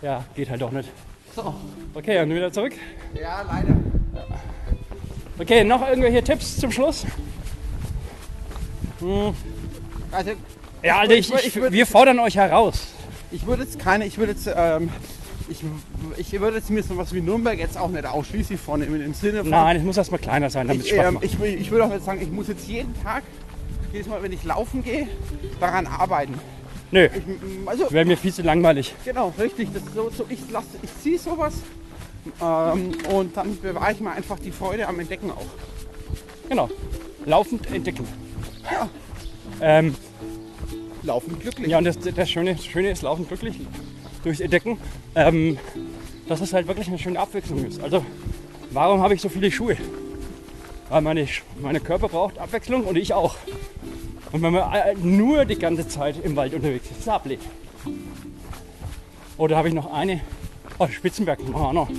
[0.03, 0.89] Ja, geht halt doch nicht.
[1.35, 1.55] So.
[1.95, 2.73] Okay, und wieder zurück.
[3.21, 3.77] Ja, leider.
[5.39, 7.05] Okay, noch irgendwelche Tipps zum Schluss?
[9.01, 9.35] Hm.
[10.13, 10.31] Also,
[10.83, 12.89] Ja, Alter, ich, ich, würd- wir fordern euch heraus.
[13.33, 14.91] Ich würde jetzt keine, ich würde jetzt, ähm,
[15.49, 15.63] ich,
[16.17, 19.41] ich würde jetzt mir so was wie Nürnberg jetzt auch nicht ausschließlich vornehmen im Sinne
[19.41, 19.51] von.
[19.51, 21.25] Nein, es muss erstmal kleiner sein, damit es ich, Spaß ähm, macht.
[21.25, 23.23] ich, ich würde auch jetzt sagen, ich muss jetzt jeden Tag,
[23.93, 25.07] jedes Mal, wenn ich laufen gehe,
[25.61, 26.35] daran arbeiten.
[26.93, 28.95] Nö, Ich, m- also, wäre mir viel zu langweilig.
[29.05, 29.69] genau, richtig.
[29.73, 31.55] Das so, so, ich lasse, ich ziehe sowas
[32.43, 35.47] ähm, und dann bewahre ich mir einfach die Freude am Entdecken auch.
[36.49, 36.69] Genau.
[37.27, 38.07] Laufend entdecken.
[39.61, 39.95] Ähm,
[41.03, 41.69] Laufen glücklich.
[41.69, 43.57] ja, und das, das Schöne, das Schöne ist, laufend glücklich
[44.23, 44.79] durchs Entdecken,
[45.15, 45.59] ähm,
[46.29, 47.81] dass es halt wirklich eine schöne Abwechslung ist.
[47.83, 48.05] Also,
[48.71, 49.77] warum habe ich so viele Schuhe?
[50.89, 51.27] Weil meine,
[51.61, 53.37] meine Körper braucht Abwechslung und ich auch.
[54.33, 57.43] Und wenn man äh, nur die ganze Zeit im Wald unterwegs ist, ist es ablehnt.
[59.37, 60.21] Oder habe ich noch eine?
[60.79, 61.91] Oh, Spitzenberg machen wir noch.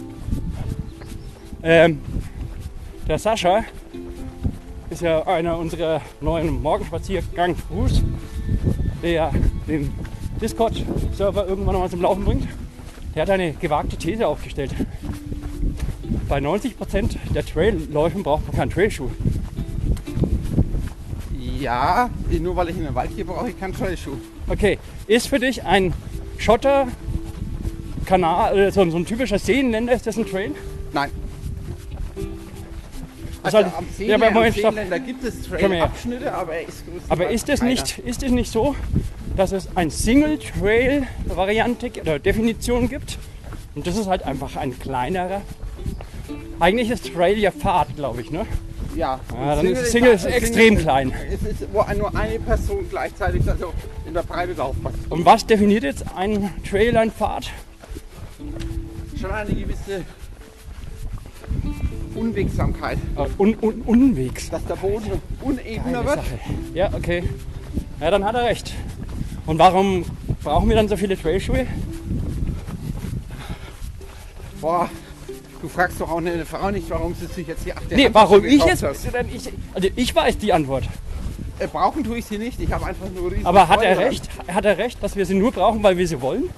[1.63, 2.01] Ähm,
[3.07, 3.63] der Sascha
[4.89, 8.01] ist ja einer unserer neuen Morgenspaziergang-Crews,
[9.01, 9.31] der
[9.67, 9.91] den
[10.41, 12.47] Discord-Server irgendwann mal zum Laufen bringt.
[13.15, 14.73] Der hat eine gewagte These aufgestellt.
[16.27, 19.09] Bei 90% der Trailläufen braucht man keinen Trailschuh.
[21.61, 24.17] Ja, nur weil ich in den Wald gehe, brauche ich keinen Trailschuh.
[24.47, 25.93] Okay, ist für dich ein
[26.39, 26.87] Schotter,
[28.05, 30.55] Kanal, äh, so, so ein typischer Seenländer, ist das ein Trail?
[30.91, 31.11] Nein.
[33.43, 34.73] Also, Also am ja, Seenländer, Moment, stopp.
[34.73, 35.43] Seenländer gibt es.
[35.43, 37.71] Trailabschnitte, aber er ist Aber ist es keiner.
[37.71, 38.75] nicht, ist es nicht so,
[39.37, 43.17] dass es ein Single-Trail-Variante oder Definition gibt?
[43.75, 45.41] Und das ist halt einfach ein kleinerer.
[46.59, 48.45] Eigentlich ist Trail ja Pfad, glaube ich, ne?
[48.95, 51.13] Ja, und dann ist Single ist extrem klein.
[51.31, 53.73] Es ist, wo nur eine Person gleichzeitig also
[54.05, 54.97] in der Breite drauf passt.
[55.09, 57.49] Und was definiert jetzt ein Trail, ein Pfad?
[59.19, 60.03] Schon eine gewisse
[62.15, 64.49] Unwegsamkeit, Äh, un, un, unwegs.
[64.49, 66.15] dass der Boden unebener wird.
[66.15, 66.39] Sache.
[66.73, 67.23] Ja, okay.
[68.01, 68.73] Ja, dann hat er recht.
[69.45, 70.05] Und warum
[70.43, 71.65] brauchen wir dann so viele Trailschuhe?
[74.59, 74.89] Boah,
[75.61, 78.43] du fragst doch auch eine Frau nicht, warum sie sich jetzt hier acht Nee, warum
[78.45, 78.83] ich jetzt?
[78.83, 80.85] Denn ich, also ich weiß die Antwort.
[81.59, 83.95] Äh, brauchen tue ich sie nicht, ich habe einfach nur riesen Aber hat Freude er
[83.95, 84.09] daran.
[84.09, 84.29] recht?
[84.47, 86.49] Hat er recht, dass wir sie nur brauchen, weil wir sie wollen?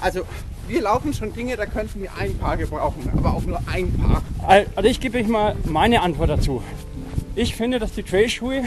[0.00, 0.22] Also
[0.68, 4.22] wir laufen schon Dinge, da könnten wir ein Paar gebrauchen, aber auch nur ein Paar.
[4.74, 6.62] Also ich gebe euch mal meine Antwort dazu.
[7.34, 8.64] Ich finde, dass die Trailschuhe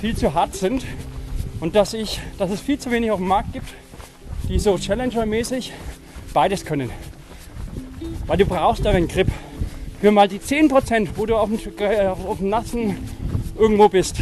[0.00, 0.84] viel zu hart sind
[1.60, 3.68] und dass, ich, dass es viel zu wenig auf dem Markt gibt,
[4.48, 5.72] die so Challenger-mäßig
[6.32, 6.90] beides können.
[8.28, 9.28] Weil du brauchst da einen Grip.
[10.00, 12.96] Für mal die 10%, wo du auf dem, äh, auf dem Nassen
[13.58, 14.18] irgendwo bist.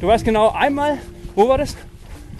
[0.00, 0.98] Du weißt genau, einmal,
[1.36, 1.76] wo war das?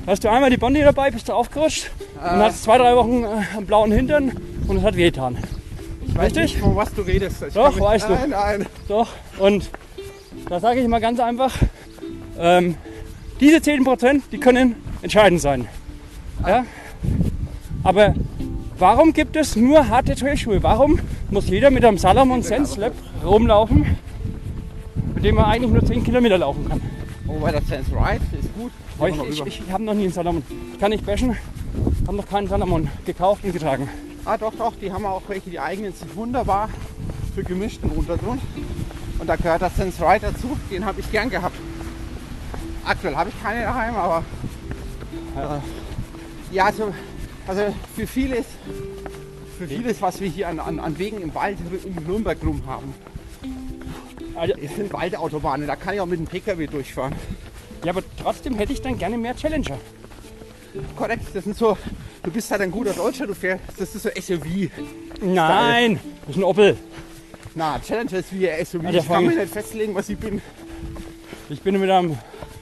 [0.07, 3.57] Hast du einmal die Bondi dabei, bist du aufgerutscht und hast zwei, drei Wochen äh,
[3.57, 4.33] einen blauen Hintern
[4.66, 5.38] und es hat wehgetan.
[6.07, 6.42] Ich weiß Richtig?
[6.54, 7.42] nicht, von was du redest.
[7.46, 8.14] Ich Doch, weißt du.
[8.14, 8.66] Nein, nein.
[8.88, 9.70] Doch, und
[10.48, 11.54] da sage ich mal ganz einfach,
[12.38, 12.76] ähm,
[13.38, 15.68] diese 10%, die können entscheidend sein.
[16.44, 16.64] Ja?
[17.85, 18.14] Aber
[18.79, 20.62] warum gibt es nur harte Trailschuhe?
[20.62, 22.93] Warum muss jeder mit einem Salomon Sense Lab
[23.25, 23.99] rumlaufen,
[25.14, 26.81] mit dem man eigentlich nur 10 Kilometer laufen kann?
[27.27, 28.73] Oh, bei der Sense Ride ist gut.
[28.99, 30.43] Wir ich ich, ich habe noch nie einen Salomon.
[30.73, 31.37] Ich kann nicht bashen,
[32.07, 33.88] habe noch keinen Salomon gekauft und getragen.
[34.25, 36.69] Ah, doch, doch, die haben auch welche, die eignen sich wunderbar
[37.35, 38.41] für gemischten Untergrund.
[39.19, 41.57] Und da gehört der Sense Ride dazu, den habe ich gern gehabt.
[42.85, 44.25] Aktuell habe ich keine daheim, aber
[45.37, 46.95] äh, ja, also,
[47.48, 48.46] also für vieles,
[49.58, 52.94] für vieles, was wir hier an, an, an Wegen im Wald um Nürnberg rum haben,
[54.37, 57.14] Also, es sind Waldautobahnen, da kann ich auch mit dem Pkw durchfahren.
[57.84, 59.78] ja, aber trotzdem hätte ich dann gerne mehr Challenger.
[60.96, 61.76] Korrekt, das sind so,
[62.22, 64.70] du bist halt ein guter Deutscher, du fährst, das ist so SUV.
[65.22, 66.76] Nein, das ist ein Opel.
[67.54, 70.40] Na, Challenger ist wie ein SUV, der ich kann mich nicht festlegen, was ich bin.
[71.48, 72.18] Ich bin mit einem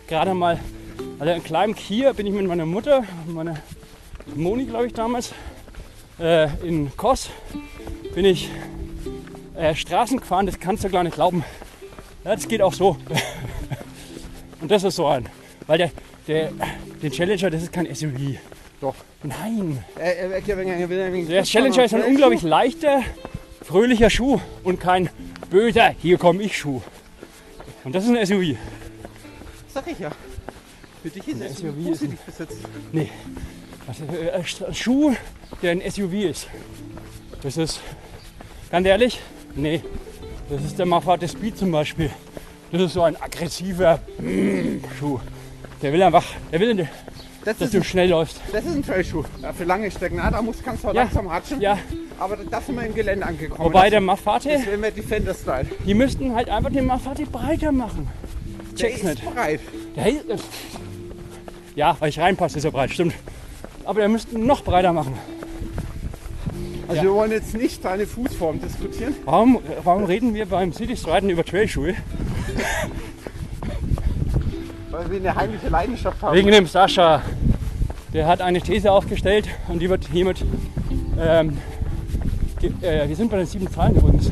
[0.06, 0.60] gerade mal,
[1.18, 3.56] also einem kleinen Kia bin ich mit meiner Mutter, meiner
[4.34, 5.32] Moni glaube ich damals,
[6.18, 7.30] äh, in Kos
[8.14, 8.50] bin ich
[9.56, 11.44] äh, Straßen gefahren, das kannst du gar nicht glauben.
[12.24, 12.96] Das geht auch so.
[14.60, 15.28] Und das ist so ein,
[15.66, 15.90] weil der,
[16.26, 16.50] der,
[17.02, 18.38] den Challenger, das ist kein SUV.
[18.80, 18.94] Doch.
[19.22, 23.02] Nein, Äh, äh, der Challenger ist ein unglaublich leichter,
[23.62, 25.08] fröhlicher Schuh und kein
[25.50, 26.82] böser, hier komme ich Schuh.
[27.84, 28.56] Und das ist ein SUV.
[29.72, 30.10] Sag ich ja.
[31.02, 32.58] Für dich ist Ein SUV positiv besetzt.
[32.92, 33.10] Nee.
[33.86, 35.14] Also, äh, ein Schuh,
[35.62, 36.48] der ein SUV ist.
[37.42, 37.80] Das ist,
[38.70, 39.20] ganz ehrlich,
[39.54, 39.82] nee.
[40.50, 42.10] Das ist der Mafate Speed zum Beispiel.
[42.72, 44.00] Das ist so ein aggressiver
[44.98, 45.20] Schuh.
[45.82, 46.88] Der will einfach, der will,
[47.44, 48.40] Das dass du ein, schnell läufst.
[48.52, 49.24] das ist ein Trailschuh.
[49.42, 50.18] Ja, für lange Strecken.
[50.20, 50.94] Ah, da musst, kannst du Ja.
[50.94, 51.60] langsam ratschen.
[51.60, 51.78] Ja,
[52.18, 53.64] Aber da sind wir im Gelände angekommen.
[53.64, 55.66] wobei der das, Mafate, das wäre mehr Defender-Style.
[55.86, 58.08] die müssten halt einfach den Mafate breiter machen.
[58.72, 59.34] Der Check's ist nicht.
[59.34, 59.60] breit.
[59.94, 60.36] Der, ist- äh,
[61.76, 63.14] ja, weil ich reinpasse, ist er breit, stimmt.
[63.86, 65.14] Aber der müsste noch breiter machen.
[66.88, 67.02] Also Ja.
[67.04, 69.14] wir wollen jetzt nicht deine Fußform diskutieren.
[69.24, 71.94] Warum, warum reden wir beim City Striden über Trailschuhe?
[74.90, 76.34] Weil wir eine heimliche Leidenschaft haben.
[76.36, 77.22] Wegen dem Sascha.
[78.12, 80.44] Der hat eine These aufgestellt und die wird hiermit.
[81.18, 81.58] Ähm,
[82.60, 84.30] ge- äh, wir sind bei den sieben Zahlen übrigens.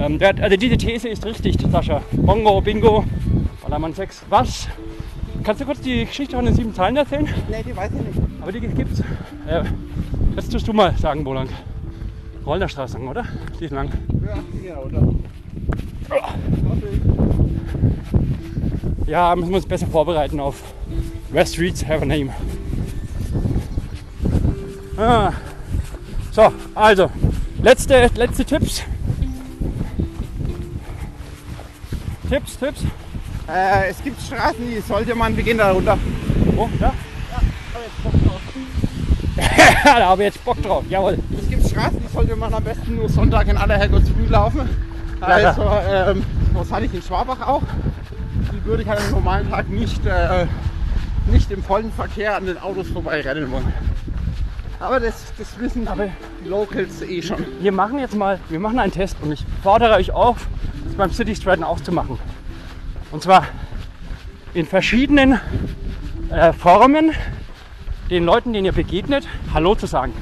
[0.00, 2.02] Ähm, der hat, also diese These ist richtig, Sascha.
[2.12, 3.04] Bongo, Bingo,
[3.62, 4.22] Ballermann 6.
[4.30, 4.68] Was?
[5.44, 7.28] Kannst du kurz die Geschichte von den sieben Zahlen erzählen?
[7.50, 8.18] Nee, die weiß ich nicht.
[8.40, 9.00] Aber die gibt's.
[9.46, 9.62] Äh,
[10.36, 11.50] jetzt tust du mal sagen, wo lang.
[12.46, 13.24] Rollner Straße lang, oder?
[13.60, 13.90] Die ist lang.
[14.26, 15.14] Ja, hier runter.
[19.06, 20.62] Ja, müssen wir uns besser vorbereiten auf
[21.30, 22.30] Where Streets Have a Name.
[24.96, 25.32] Ah.
[26.32, 27.10] So, also,
[27.62, 28.82] letzte, letzte Tipps.
[32.30, 32.80] Tipps, Tipps.
[33.48, 35.98] Äh, es gibt Straßen, die sollte man, wir gehen da runter.
[36.56, 36.92] Oh, da?
[39.84, 41.18] da habe ich jetzt Bock drauf, jawohl.
[41.38, 44.68] Es gibt Straßen, die sollte man am besten nur Sonntag in aller Herrgottsfrüh laufen.
[45.20, 47.62] Ja, Also, ähm, was hatte ich in Schwabach auch?
[48.52, 50.44] Die würde ich an einem normalen Tag nicht, äh,
[51.32, 53.72] nicht im vollen Verkehr an den Autos vorbeirennen wollen.
[54.80, 56.08] Aber das, das wissen Aber-
[56.44, 57.38] die Locals eh schon.
[57.60, 60.46] Wir machen jetzt mal, wir machen einen Test und ich fordere euch auf,
[60.84, 62.18] das beim City Striding auch zu machen.
[63.14, 63.46] Und zwar
[64.54, 65.40] in verschiedenen
[66.32, 67.12] äh, Formen
[68.10, 70.12] den Leuten, denen ihr begegnet, Hallo zu sagen.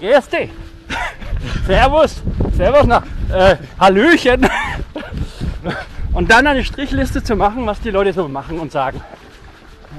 [0.00, 0.48] Erste.
[1.66, 2.22] Servus.
[2.56, 4.48] Servus nach äh, Hallöchen.
[6.12, 9.02] Und dann eine Strichliste zu machen, was die Leute so machen und sagen.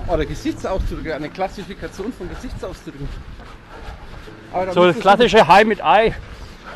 [0.07, 3.09] Oder Gesichtsausdrücke, eine Klassifikation von Gesichtsausdrücken.
[4.73, 6.15] So das klassische Hi mit Ei.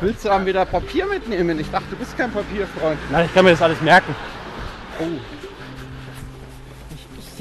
[0.02, 1.58] Willst du dann wieder Papier mitnehmen?
[1.58, 2.98] Ich dachte, du bist kein Papierfreund.
[3.10, 4.14] Na, ich kann mir das alles merken.
[5.00, 5.06] Oh.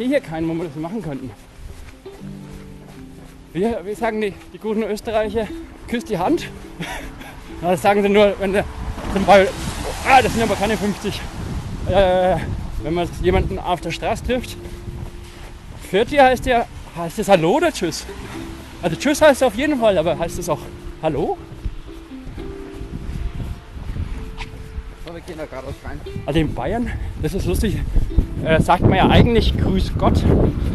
[0.02, 1.30] Sehe hier keinen, wo wir das machen könnten.
[3.54, 5.47] Wir, wir sagen die, die guten Österreicher,
[5.88, 6.47] küsst die Hand.
[7.62, 8.66] Das sagen sie nur, wenn der
[9.14, 9.54] zum Beispiel,
[10.10, 11.22] ah, das sind aber keine 50.
[11.88, 12.38] Äh,
[12.82, 14.58] wenn man jemanden auf der Straße trifft.
[15.91, 16.66] Vierti heißt ja
[16.97, 18.08] Heißt das Hallo oder Tschüss?
[18.82, 20.62] Also Tschüss heißt es auf jeden Fall, aber heißt es auch
[21.04, 21.38] Hallo?
[26.26, 26.89] Also in Bayern,
[27.22, 27.78] das ist lustig,
[28.45, 30.23] äh, sagt man ja eigentlich Grüß Gott.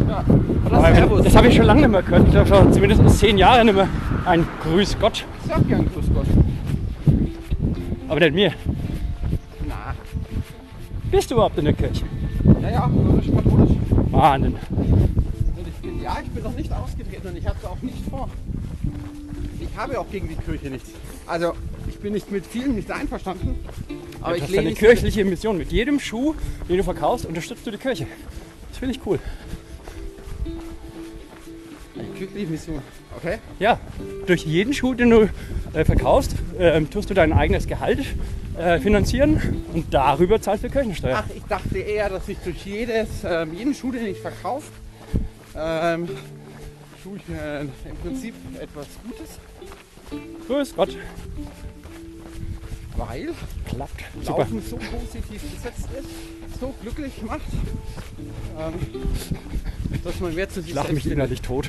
[0.09, 0.25] Ja.
[0.67, 1.25] Oder Servus.
[1.25, 2.29] das habe ich schon lange nicht mehr gehört.
[2.29, 3.89] Ich schon zumindest zehn Jahre nicht mehr
[4.25, 5.25] ein Grüß Gott.
[5.45, 6.27] Ich sag gern Grüß Gott.
[8.09, 8.53] Aber nicht mir.
[9.69, 9.95] Na,
[11.11, 12.05] Bist du überhaupt in der Kirche?
[12.63, 13.77] ja, ja, katholisch, katholisch.
[14.11, 14.57] Wahnsinn.
[15.85, 18.29] Ich ja, ich bin noch nicht ausgetreten und ich habe es auch nicht vor.
[19.61, 20.91] Ich habe auch gegen die Kirche nichts.
[21.27, 21.53] Also,
[21.89, 23.57] ich bin nicht mit vielen nicht einverstanden.
[24.21, 25.57] Aber du ich lehne eine kirchliche Mission.
[25.57, 26.35] Mit jedem Schuh,
[26.69, 28.07] den du verkaufst, unterstützt du die Kirche.
[28.69, 29.19] Das finde ich cool.
[31.95, 32.83] Eine kirchliche Mission.
[33.17, 33.39] Okay.
[33.59, 33.81] Ja,
[34.27, 35.29] durch jeden Schuh, den du
[35.73, 38.01] äh, verkaufst, ähm, tust du dein eigenes Gehalt
[38.59, 41.25] äh, finanzieren und darüber zahlst du Kirchensteuer.
[41.25, 44.71] Ach, ich dachte eher, dass ich durch jedes, ähm, jeden Schuh, den ich verkaufe,
[45.57, 46.09] ähm,
[47.03, 49.39] tue ich äh, im Prinzip etwas Gutes,
[50.47, 50.97] Grüß Gott.
[52.97, 53.31] Weil
[53.69, 54.05] Klappt.
[54.23, 54.39] Super.
[54.39, 57.41] Laufen so positiv besetzt ist, so glücklich macht,
[58.59, 58.73] ähm,
[60.05, 61.69] dass man mehr zu sich Ich lache mich innerlich tot.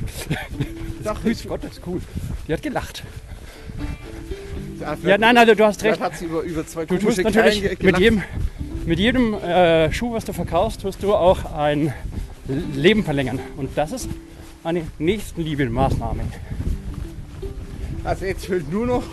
[1.03, 2.01] Doch, Grüß Gott, das ist cool.
[2.47, 3.03] Die hat gelacht.
[4.80, 5.99] Ja, Ja, nein, also du hast recht.
[5.99, 8.01] hat sie über, über zwei Du tust natürlich Kerlen ge- mit gelacht.
[8.01, 8.23] jedem,
[8.86, 11.93] mit jedem äh, Schuh, was du verkaufst, tust du auch ein
[12.73, 13.39] Leben verlängern.
[13.57, 14.07] Und das ist
[14.63, 16.21] eine Nächstenliebe-Maßnahme.
[18.03, 19.03] Also jetzt fehlt nur noch,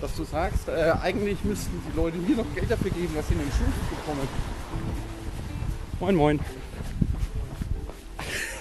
[0.00, 3.34] dass du sagst, äh, eigentlich müssten die Leute mir noch Geld dafür geben, dass sie
[3.34, 4.28] einen Schuh bekommen.
[6.00, 6.40] Moin, moin.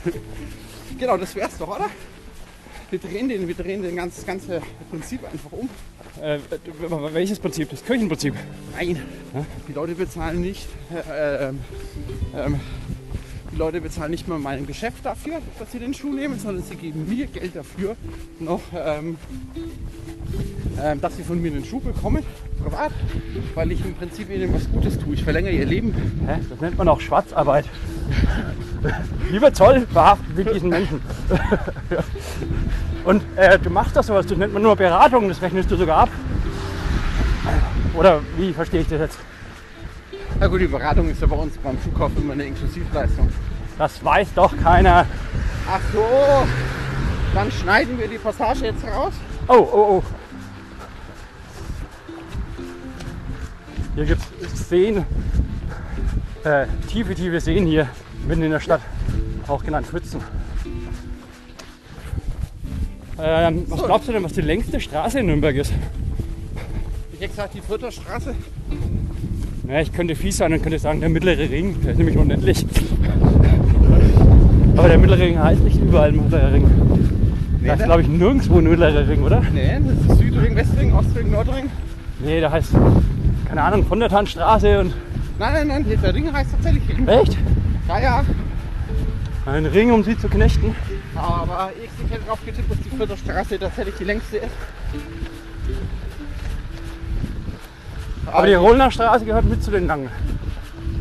[0.98, 1.90] Genau, das wär's doch, oder?
[2.90, 5.70] Wir drehen, den, wir drehen den ganz, ganze Prinzip einfach um.
[6.22, 6.40] Äh,
[7.12, 7.70] welches Prinzip?
[7.70, 8.34] Das Kirchenprinzip.
[8.78, 9.02] Nein,
[9.68, 10.68] die Leute bezahlen nicht.
[10.90, 11.60] Äh, ähm,
[12.34, 12.60] ähm,
[13.56, 16.76] die Leute bezahlen nicht mal meinem Geschäft dafür, dass sie den Schuh nehmen, sondern sie
[16.76, 17.96] geben mir Geld dafür,
[18.40, 19.18] noch, ähm,
[20.82, 22.24] ähm, dass sie von mir einen Schuh bekommen,
[22.62, 22.92] privat,
[23.54, 25.14] weil ich im Prinzip ihnen was Gutes tue.
[25.14, 25.94] Ich verlängere ihr Leben.
[26.28, 26.40] Hä?
[26.50, 27.66] Das nennt man auch Schwarzarbeit.
[29.32, 31.00] Lieber Zoll, verhaften Sie diesen Menschen.
[33.06, 35.98] Und äh, du machst das sowas, das nennt man nur Beratung, das rechnest du sogar
[36.00, 36.10] ab.
[37.94, 39.20] Oder wie verstehe ich das jetzt?
[40.40, 43.30] Na gut, die Beratung ist ja bei uns beim Schuhkauf immer eine Inklusivleistung.
[43.78, 45.06] Das weiß doch keiner.
[45.70, 46.06] Ach so,
[47.34, 49.14] dann schneiden wir die Passage jetzt raus.
[49.48, 50.04] Oh, oh, oh.
[53.96, 55.06] Hier gibt es Seen,
[56.44, 57.88] äh, tiefe, tiefe Seen hier
[58.28, 58.82] mitten in der Stadt,
[59.48, 60.22] auch genannt Pfützen.
[63.18, 65.72] Ähm, was glaubst du denn, was die längste Straße in Nürnberg ist?
[67.14, 68.36] Ich hätte gesagt, die Fürther Straße.
[69.68, 72.66] Ja, ich könnte fies sein und könnte sagen, der mittlere Ring, der ist nämlich unendlich.
[74.78, 76.64] Aber der mittlere Ring heißt nicht überall mittlerer Ring.
[77.62, 79.42] Nee, Da ist, der- glaube ich, nirgendwo ein mittlerer Ring, oder?
[79.54, 81.66] Nee, das ist Südring, Westring, Ostring, Nordring.
[82.24, 82.74] Nee, da heißt,
[83.48, 84.94] keine Ahnung, von der Tannstraße und.
[85.40, 87.08] Nein, nein, nein, der Ring heißt tatsächlich Ring.
[87.08, 87.38] Echt?
[87.88, 88.26] Ja, ja.
[89.48, 90.76] Ein Ring, um sie zu knechten.
[91.16, 94.46] Aber ich, hätte drauf getippt, dass die Fürther Straße tatsächlich die längste ist.
[98.26, 100.10] Aber die Rollner Straße gehört mit zu den langen.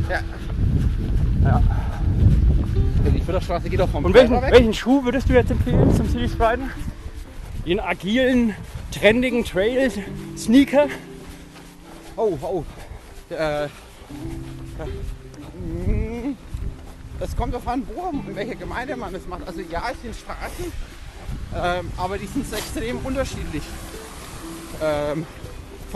[0.09, 0.19] Ja.
[1.43, 1.61] Ja.
[3.13, 6.09] Die Fürther Straße geht auch vom Und welchen, welchen Schuh würdest du jetzt empfehlen zum
[6.09, 6.69] City Spriten?
[7.65, 8.55] Den agilen,
[8.91, 9.91] trendigen Trail
[10.37, 10.87] Sneaker?
[12.15, 12.63] Oh, oh.
[13.29, 13.65] Äh,
[15.87, 16.35] mm,
[17.19, 19.47] das kommt darauf an, wo, in welcher Gemeinde man es macht.
[19.47, 20.71] Also ja, es sind Straßen,
[21.55, 23.63] ähm, aber die sind extrem unterschiedlich.
[24.81, 25.25] Ähm,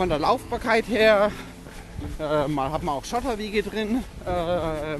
[0.00, 1.30] von der Laufbarkeit her,
[2.18, 3.96] äh, mal hat man auch Schotterwege drin.
[4.24, 4.98] Äh, das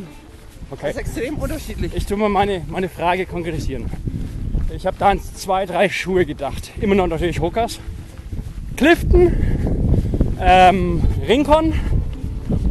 [0.72, 0.90] Okay.
[0.90, 1.92] ist extrem unterschiedlich.
[1.96, 3.86] Ich tue mal meine, meine Frage konkretisieren.
[4.76, 6.72] Ich habe da an zwei, drei Schuhe gedacht.
[6.82, 7.80] Immer noch natürlich Hokas.
[8.76, 9.32] Clifton,
[10.38, 11.72] ähm, Rincon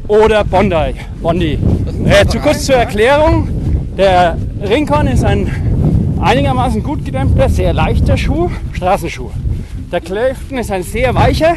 [0.08, 1.00] oder Bondi.
[1.24, 1.58] Bondi.
[2.06, 2.82] Das Äh, zu kurz zur ja?
[2.82, 3.48] Erklärung.
[3.98, 9.32] Der Rincon ist ein einigermaßen gut gedämmter, sehr leichter Schuh, Straßenschuh.
[9.92, 11.56] Der Clifton ist ein sehr weicher,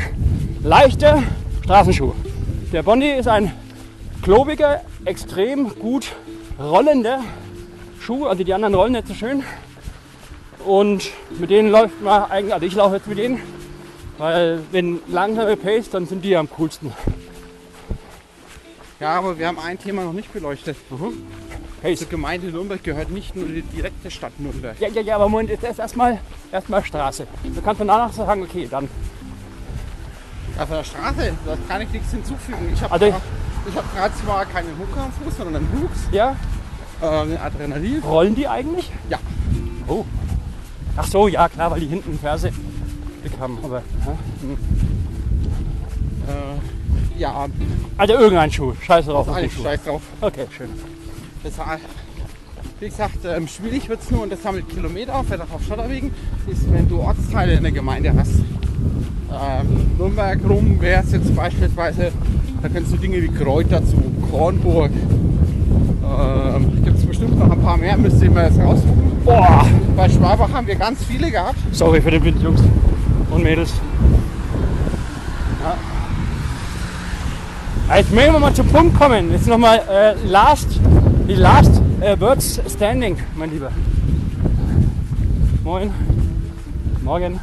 [0.63, 1.23] leichter
[1.65, 2.13] Straßenschuh.
[2.73, 3.53] Der Bondi ist ein
[4.23, 6.13] klobiger, extrem gut
[6.59, 7.21] rollender
[8.01, 8.27] Schuh.
[8.27, 9.43] Also die anderen rollen nicht so schön.
[10.65, 13.41] Und mit denen läuft man eigentlich, also ich laufe jetzt mit denen,
[14.19, 16.93] weil wenn langsame Pace, dann sind die am coolsten.
[19.01, 20.77] Ja, aber wir haben ein Thema noch nicht beleuchtet.
[21.83, 21.99] Pace.
[21.99, 24.79] Zur Gemeinde Nürnberg gehört nicht nur die direkte Stadt Nürnberg.
[24.79, 26.21] Ja, ja, ja, aber Moment, jetzt erst erstmal
[26.85, 27.27] Straße.
[27.43, 28.89] Du kannst danach sagen, okay, dann.
[30.59, 32.71] Auf der Straße, da kann ich nichts hinzufügen.
[32.73, 33.15] Ich habe Also ich-
[33.69, 36.37] ich hab gerade zwar keinen Hooker am Fuß, sondern einen Hooks, Ja,
[37.01, 38.01] äh, Adrenalin.
[38.03, 38.91] rollen die eigentlich?
[39.09, 39.19] Ja.
[39.87, 40.05] Oh.
[40.97, 42.51] Ach so, ja klar, weil die hinten Ferse
[43.23, 43.59] bekamen.
[43.65, 44.13] Aber, ja.
[46.29, 47.47] Äh, ja,
[47.97, 48.75] Also irgendein Schuh.
[48.81, 49.29] Scheiße drauf.
[49.29, 49.63] eigentlich Schuh.
[49.63, 50.03] scheiß drauf.
[50.21, 50.69] Okay, schön.
[51.45, 51.81] Deshalb,
[52.81, 55.65] wie gesagt, ähm, schwierig wird es nur und das sammelt Kilometer auf, vielleicht auch auf
[55.67, 56.13] Schotterwegen,
[56.47, 58.43] ist, wenn du Ortsteile in der Gemeinde hast.
[59.31, 62.13] Ähm, Nürnberg rum wäre es jetzt beispielsweise,
[62.63, 63.97] da kennst du Dinge wie Kräuter zu,
[64.31, 64.91] Kornburg.
[64.93, 69.13] Ähm, Gibt es bestimmt noch ein paar mehr, müsst ihr mal jetzt rausgucken.
[69.25, 69.67] Boah.
[69.97, 71.57] Bei Schwabach haben wir ganz viele gehabt.
[71.73, 72.61] Sorry für den Wind, Jungs
[73.31, 73.73] und Mädels.
[75.63, 75.77] Ja.
[77.97, 79.31] Jetzt möchten wir mal zum Punkt kommen.
[79.33, 80.81] Jetzt nochmal äh, last,
[81.29, 83.71] die last äh, words standing, mein Lieber.
[85.63, 85.91] Moin.
[87.03, 87.39] Morgen.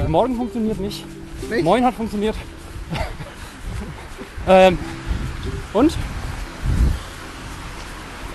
[0.00, 1.04] Also morgen funktioniert nicht.
[1.50, 1.64] Nicht?
[1.64, 2.36] Moin hat funktioniert.
[4.48, 4.78] ähm,
[5.72, 5.92] und?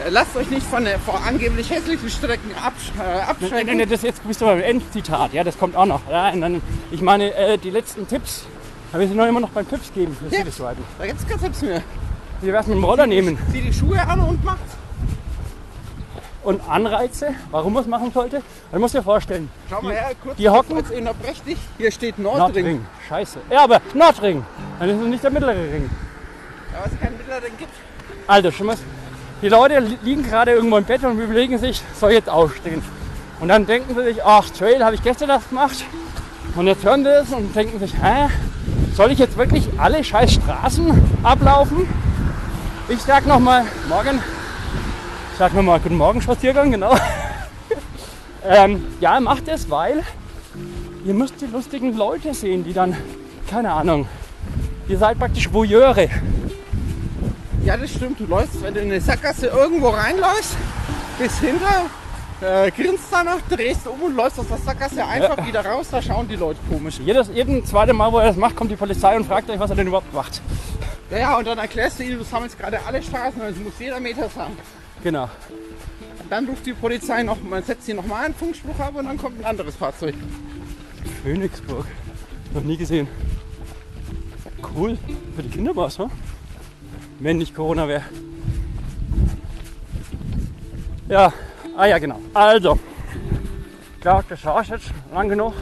[0.05, 3.78] Äh, Lasst euch nicht von der, vor angeblich hässlichen Strecken absch äh, abschrecken.
[3.78, 6.01] nee, das jetzt bist du beim Endzitat, ja, das kommt auch noch.
[6.08, 8.45] Und dann, ich meine, äh, die letzten Tipps,
[8.91, 10.16] aber wir sind noch immer noch beim Tipps geben.
[10.30, 10.84] City Stripen.
[10.97, 11.82] Da gibt's keinen Tipps mehr.
[12.41, 13.38] Wie wär's mit dem Roller nehmen?
[13.51, 14.76] Zieh die Schuhe an und macht's.
[16.47, 18.41] Und Anreize, warum man es machen sollte?
[18.71, 20.37] Du musst dir vorstellen, Schau mal her, kurz.
[20.37, 21.57] die hocken- Jetzt unterbrecht dich.
[21.77, 22.39] Hier steht Nordring.
[22.39, 23.39] Nordring, scheiße.
[23.51, 24.45] Ja, aber Nordring,
[24.79, 25.89] dann ist es nicht der mittlere Ring.
[26.71, 27.73] Ja, was es keinen Mittleren gibt.
[28.27, 28.77] Also, schon mal,
[29.41, 32.81] die Leute li- liegen gerade irgendwo im Bett und überlegen sich, soll jetzt aufstehen?
[33.41, 35.83] Und dann denken sie sich, ach, Trail habe ich gestern das gemacht.
[36.55, 38.29] Und jetzt hören sie es und denken sich, hä,
[38.95, 41.87] soll ich jetzt wirklich alle scheiß Straßen ablaufen?
[42.87, 44.23] Ich sag nochmal, morgen,
[45.38, 46.95] ich sag nochmal, guten Morgen Spaziergang, genau.
[48.43, 50.01] ähm, ja, macht es, weil
[51.05, 52.97] ihr müsst die lustigen Leute sehen, die dann,
[53.47, 54.07] keine Ahnung,
[54.88, 56.09] ihr seid praktisch Voyeure.
[57.63, 58.19] Ja, das stimmt.
[58.19, 60.57] Du läufst, wenn du in eine Sackgasse irgendwo reinläufst,
[61.19, 61.85] bis hinter,
[62.41, 65.85] äh, grinst danach, drehst um und läufst aus der Sackgasse einfach wieder raus.
[65.91, 66.95] Da schauen die Leute komisch.
[67.05, 69.69] Jedes, jeden zweite Mal, wo er das macht, kommt die Polizei und fragt euch, was
[69.69, 70.41] er denn überhaupt macht.
[71.11, 73.99] Ja, ja, und dann erklärst du ihnen, du sammelst gerade alle Straßen, also muss jeder
[73.99, 74.57] Meter sein.
[75.03, 75.29] Genau.
[76.29, 79.39] Dann ruft die Polizei noch, man setzt sie nochmal einen Funkspruch ab und dann kommt
[79.39, 80.15] ein anderes Fahrzeug.
[81.23, 81.85] Königsburg.
[82.53, 83.07] Noch nie gesehen.
[84.75, 84.97] Cool.
[85.35, 86.09] Für die Kinder war's, hm?
[87.19, 88.03] Wenn nicht Corona wäre.
[91.07, 91.31] Ja,
[91.77, 92.19] ah ja, genau.
[92.33, 92.77] Also,
[94.01, 95.53] klar, das war jetzt lang genug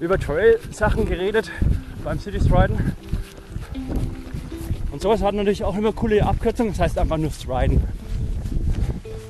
[0.00, 1.50] über Trail-Sachen geredet
[2.04, 2.94] beim City Striden.
[4.92, 7.82] Und sowas hat natürlich auch immer coole Abkürzungen, das heißt einfach nur Striden.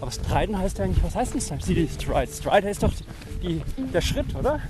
[0.07, 1.41] Aber Striden heißt ja eigentlich, was heißt denn?
[1.41, 2.29] City Stride?
[2.33, 2.93] Stride heißt doch
[3.43, 3.61] die,
[3.93, 4.61] der Schritt, oder?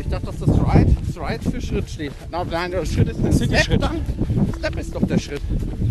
[0.00, 2.10] Ich dachte, dass das Stride, Stride für Schritt steht.
[2.32, 3.80] Nein, der Schritt ist ein City Step Schritt.
[3.84, 4.00] dann.
[4.58, 5.40] Step ist doch der Schritt.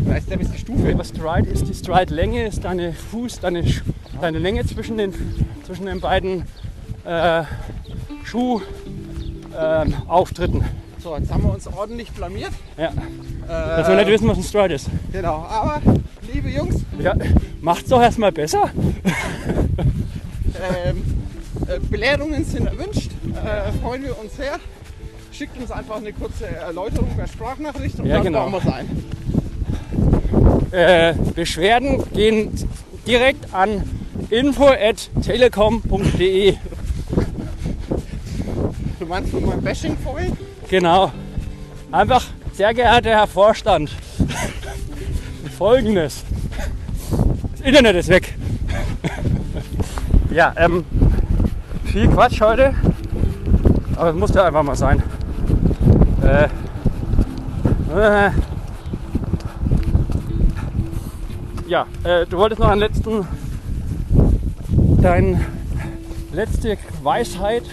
[0.06, 0.98] Nein, Step ist die Stufe.
[0.98, 3.82] Was Stride ist, die Stride-Länge ist deine Fuß, deine, Sch-
[4.20, 5.14] deine Länge zwischen den,
[5.66, 6.44] zwischen den beiden
[7.06, 7.44] äh,
[8.26, 10.66] Schuhauftritten.
[11.02, 12.52] So, jetzt haben wir uns ordentlich blamiert.
[12.78, 12.92] ja, Äh,
[13.48, 14.88] dass wir nicht wissen, was ein Stride ist.
[15.14, 15.82] Genau, aber
[16.34, 17.14] liebe Jungs, Ja,
[17.62, 18.70] macht's doch erstmal besser.
[20.86, 21.02] ähm,
[21.68, 23.12] äh, Belehrungen sind erwünscht.
[23.34, 24.58] Äh, freuen wir uns sehr.
[25.32, 28.52] Schickt uns einfach eine kurze Erläuterung per Sprachnachricht und Ja, dann genau.
[28.52, 28.90] wir es ein.
[30.72, 32.52] Äh, Beschwerden gehen
[33.08, 33.84] direkt an
[34.30, 36.56] info.telekom.de.
[39.00, 40.36] Du meinst von meinem Bashing vorhin?
[40.70, 41.12] Genau.
[41.92, 43.90] Einfach, sehr geehrter Herr Vorstand,
[45.58, 46.24] folgendes.
[47.54, 48.36] Das Internet ist weg.
[50.30, 50.86] ja, ähm,
[51.86, 52.76] viel Quatsch heute,
[53.96, 55.02] aber es musste einfach mal sein.
[56.22, 56.44] Äh,
[57.98, 58.32] äh,
[61.68, 63.28] ja, äh, du wolltest noch einen letzten,
[65.02, 65.44] deine
[66.32, 67.64] letzte Weisheit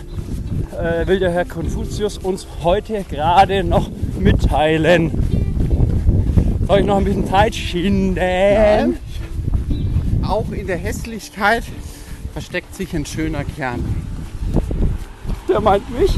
[0.77, 5.11] äh, will der Herr Konfuzius uns heute gerade noch mitteilen.
[6.67, 8.99] Soll ich noch ein bisschen Zeit schinden?
[10.23, 11.65] Auch in der Hässlichkeit
[12.33, 13.85] versteckt sich ein schöner Kern.
[15.49, 16.11] Der meint mich.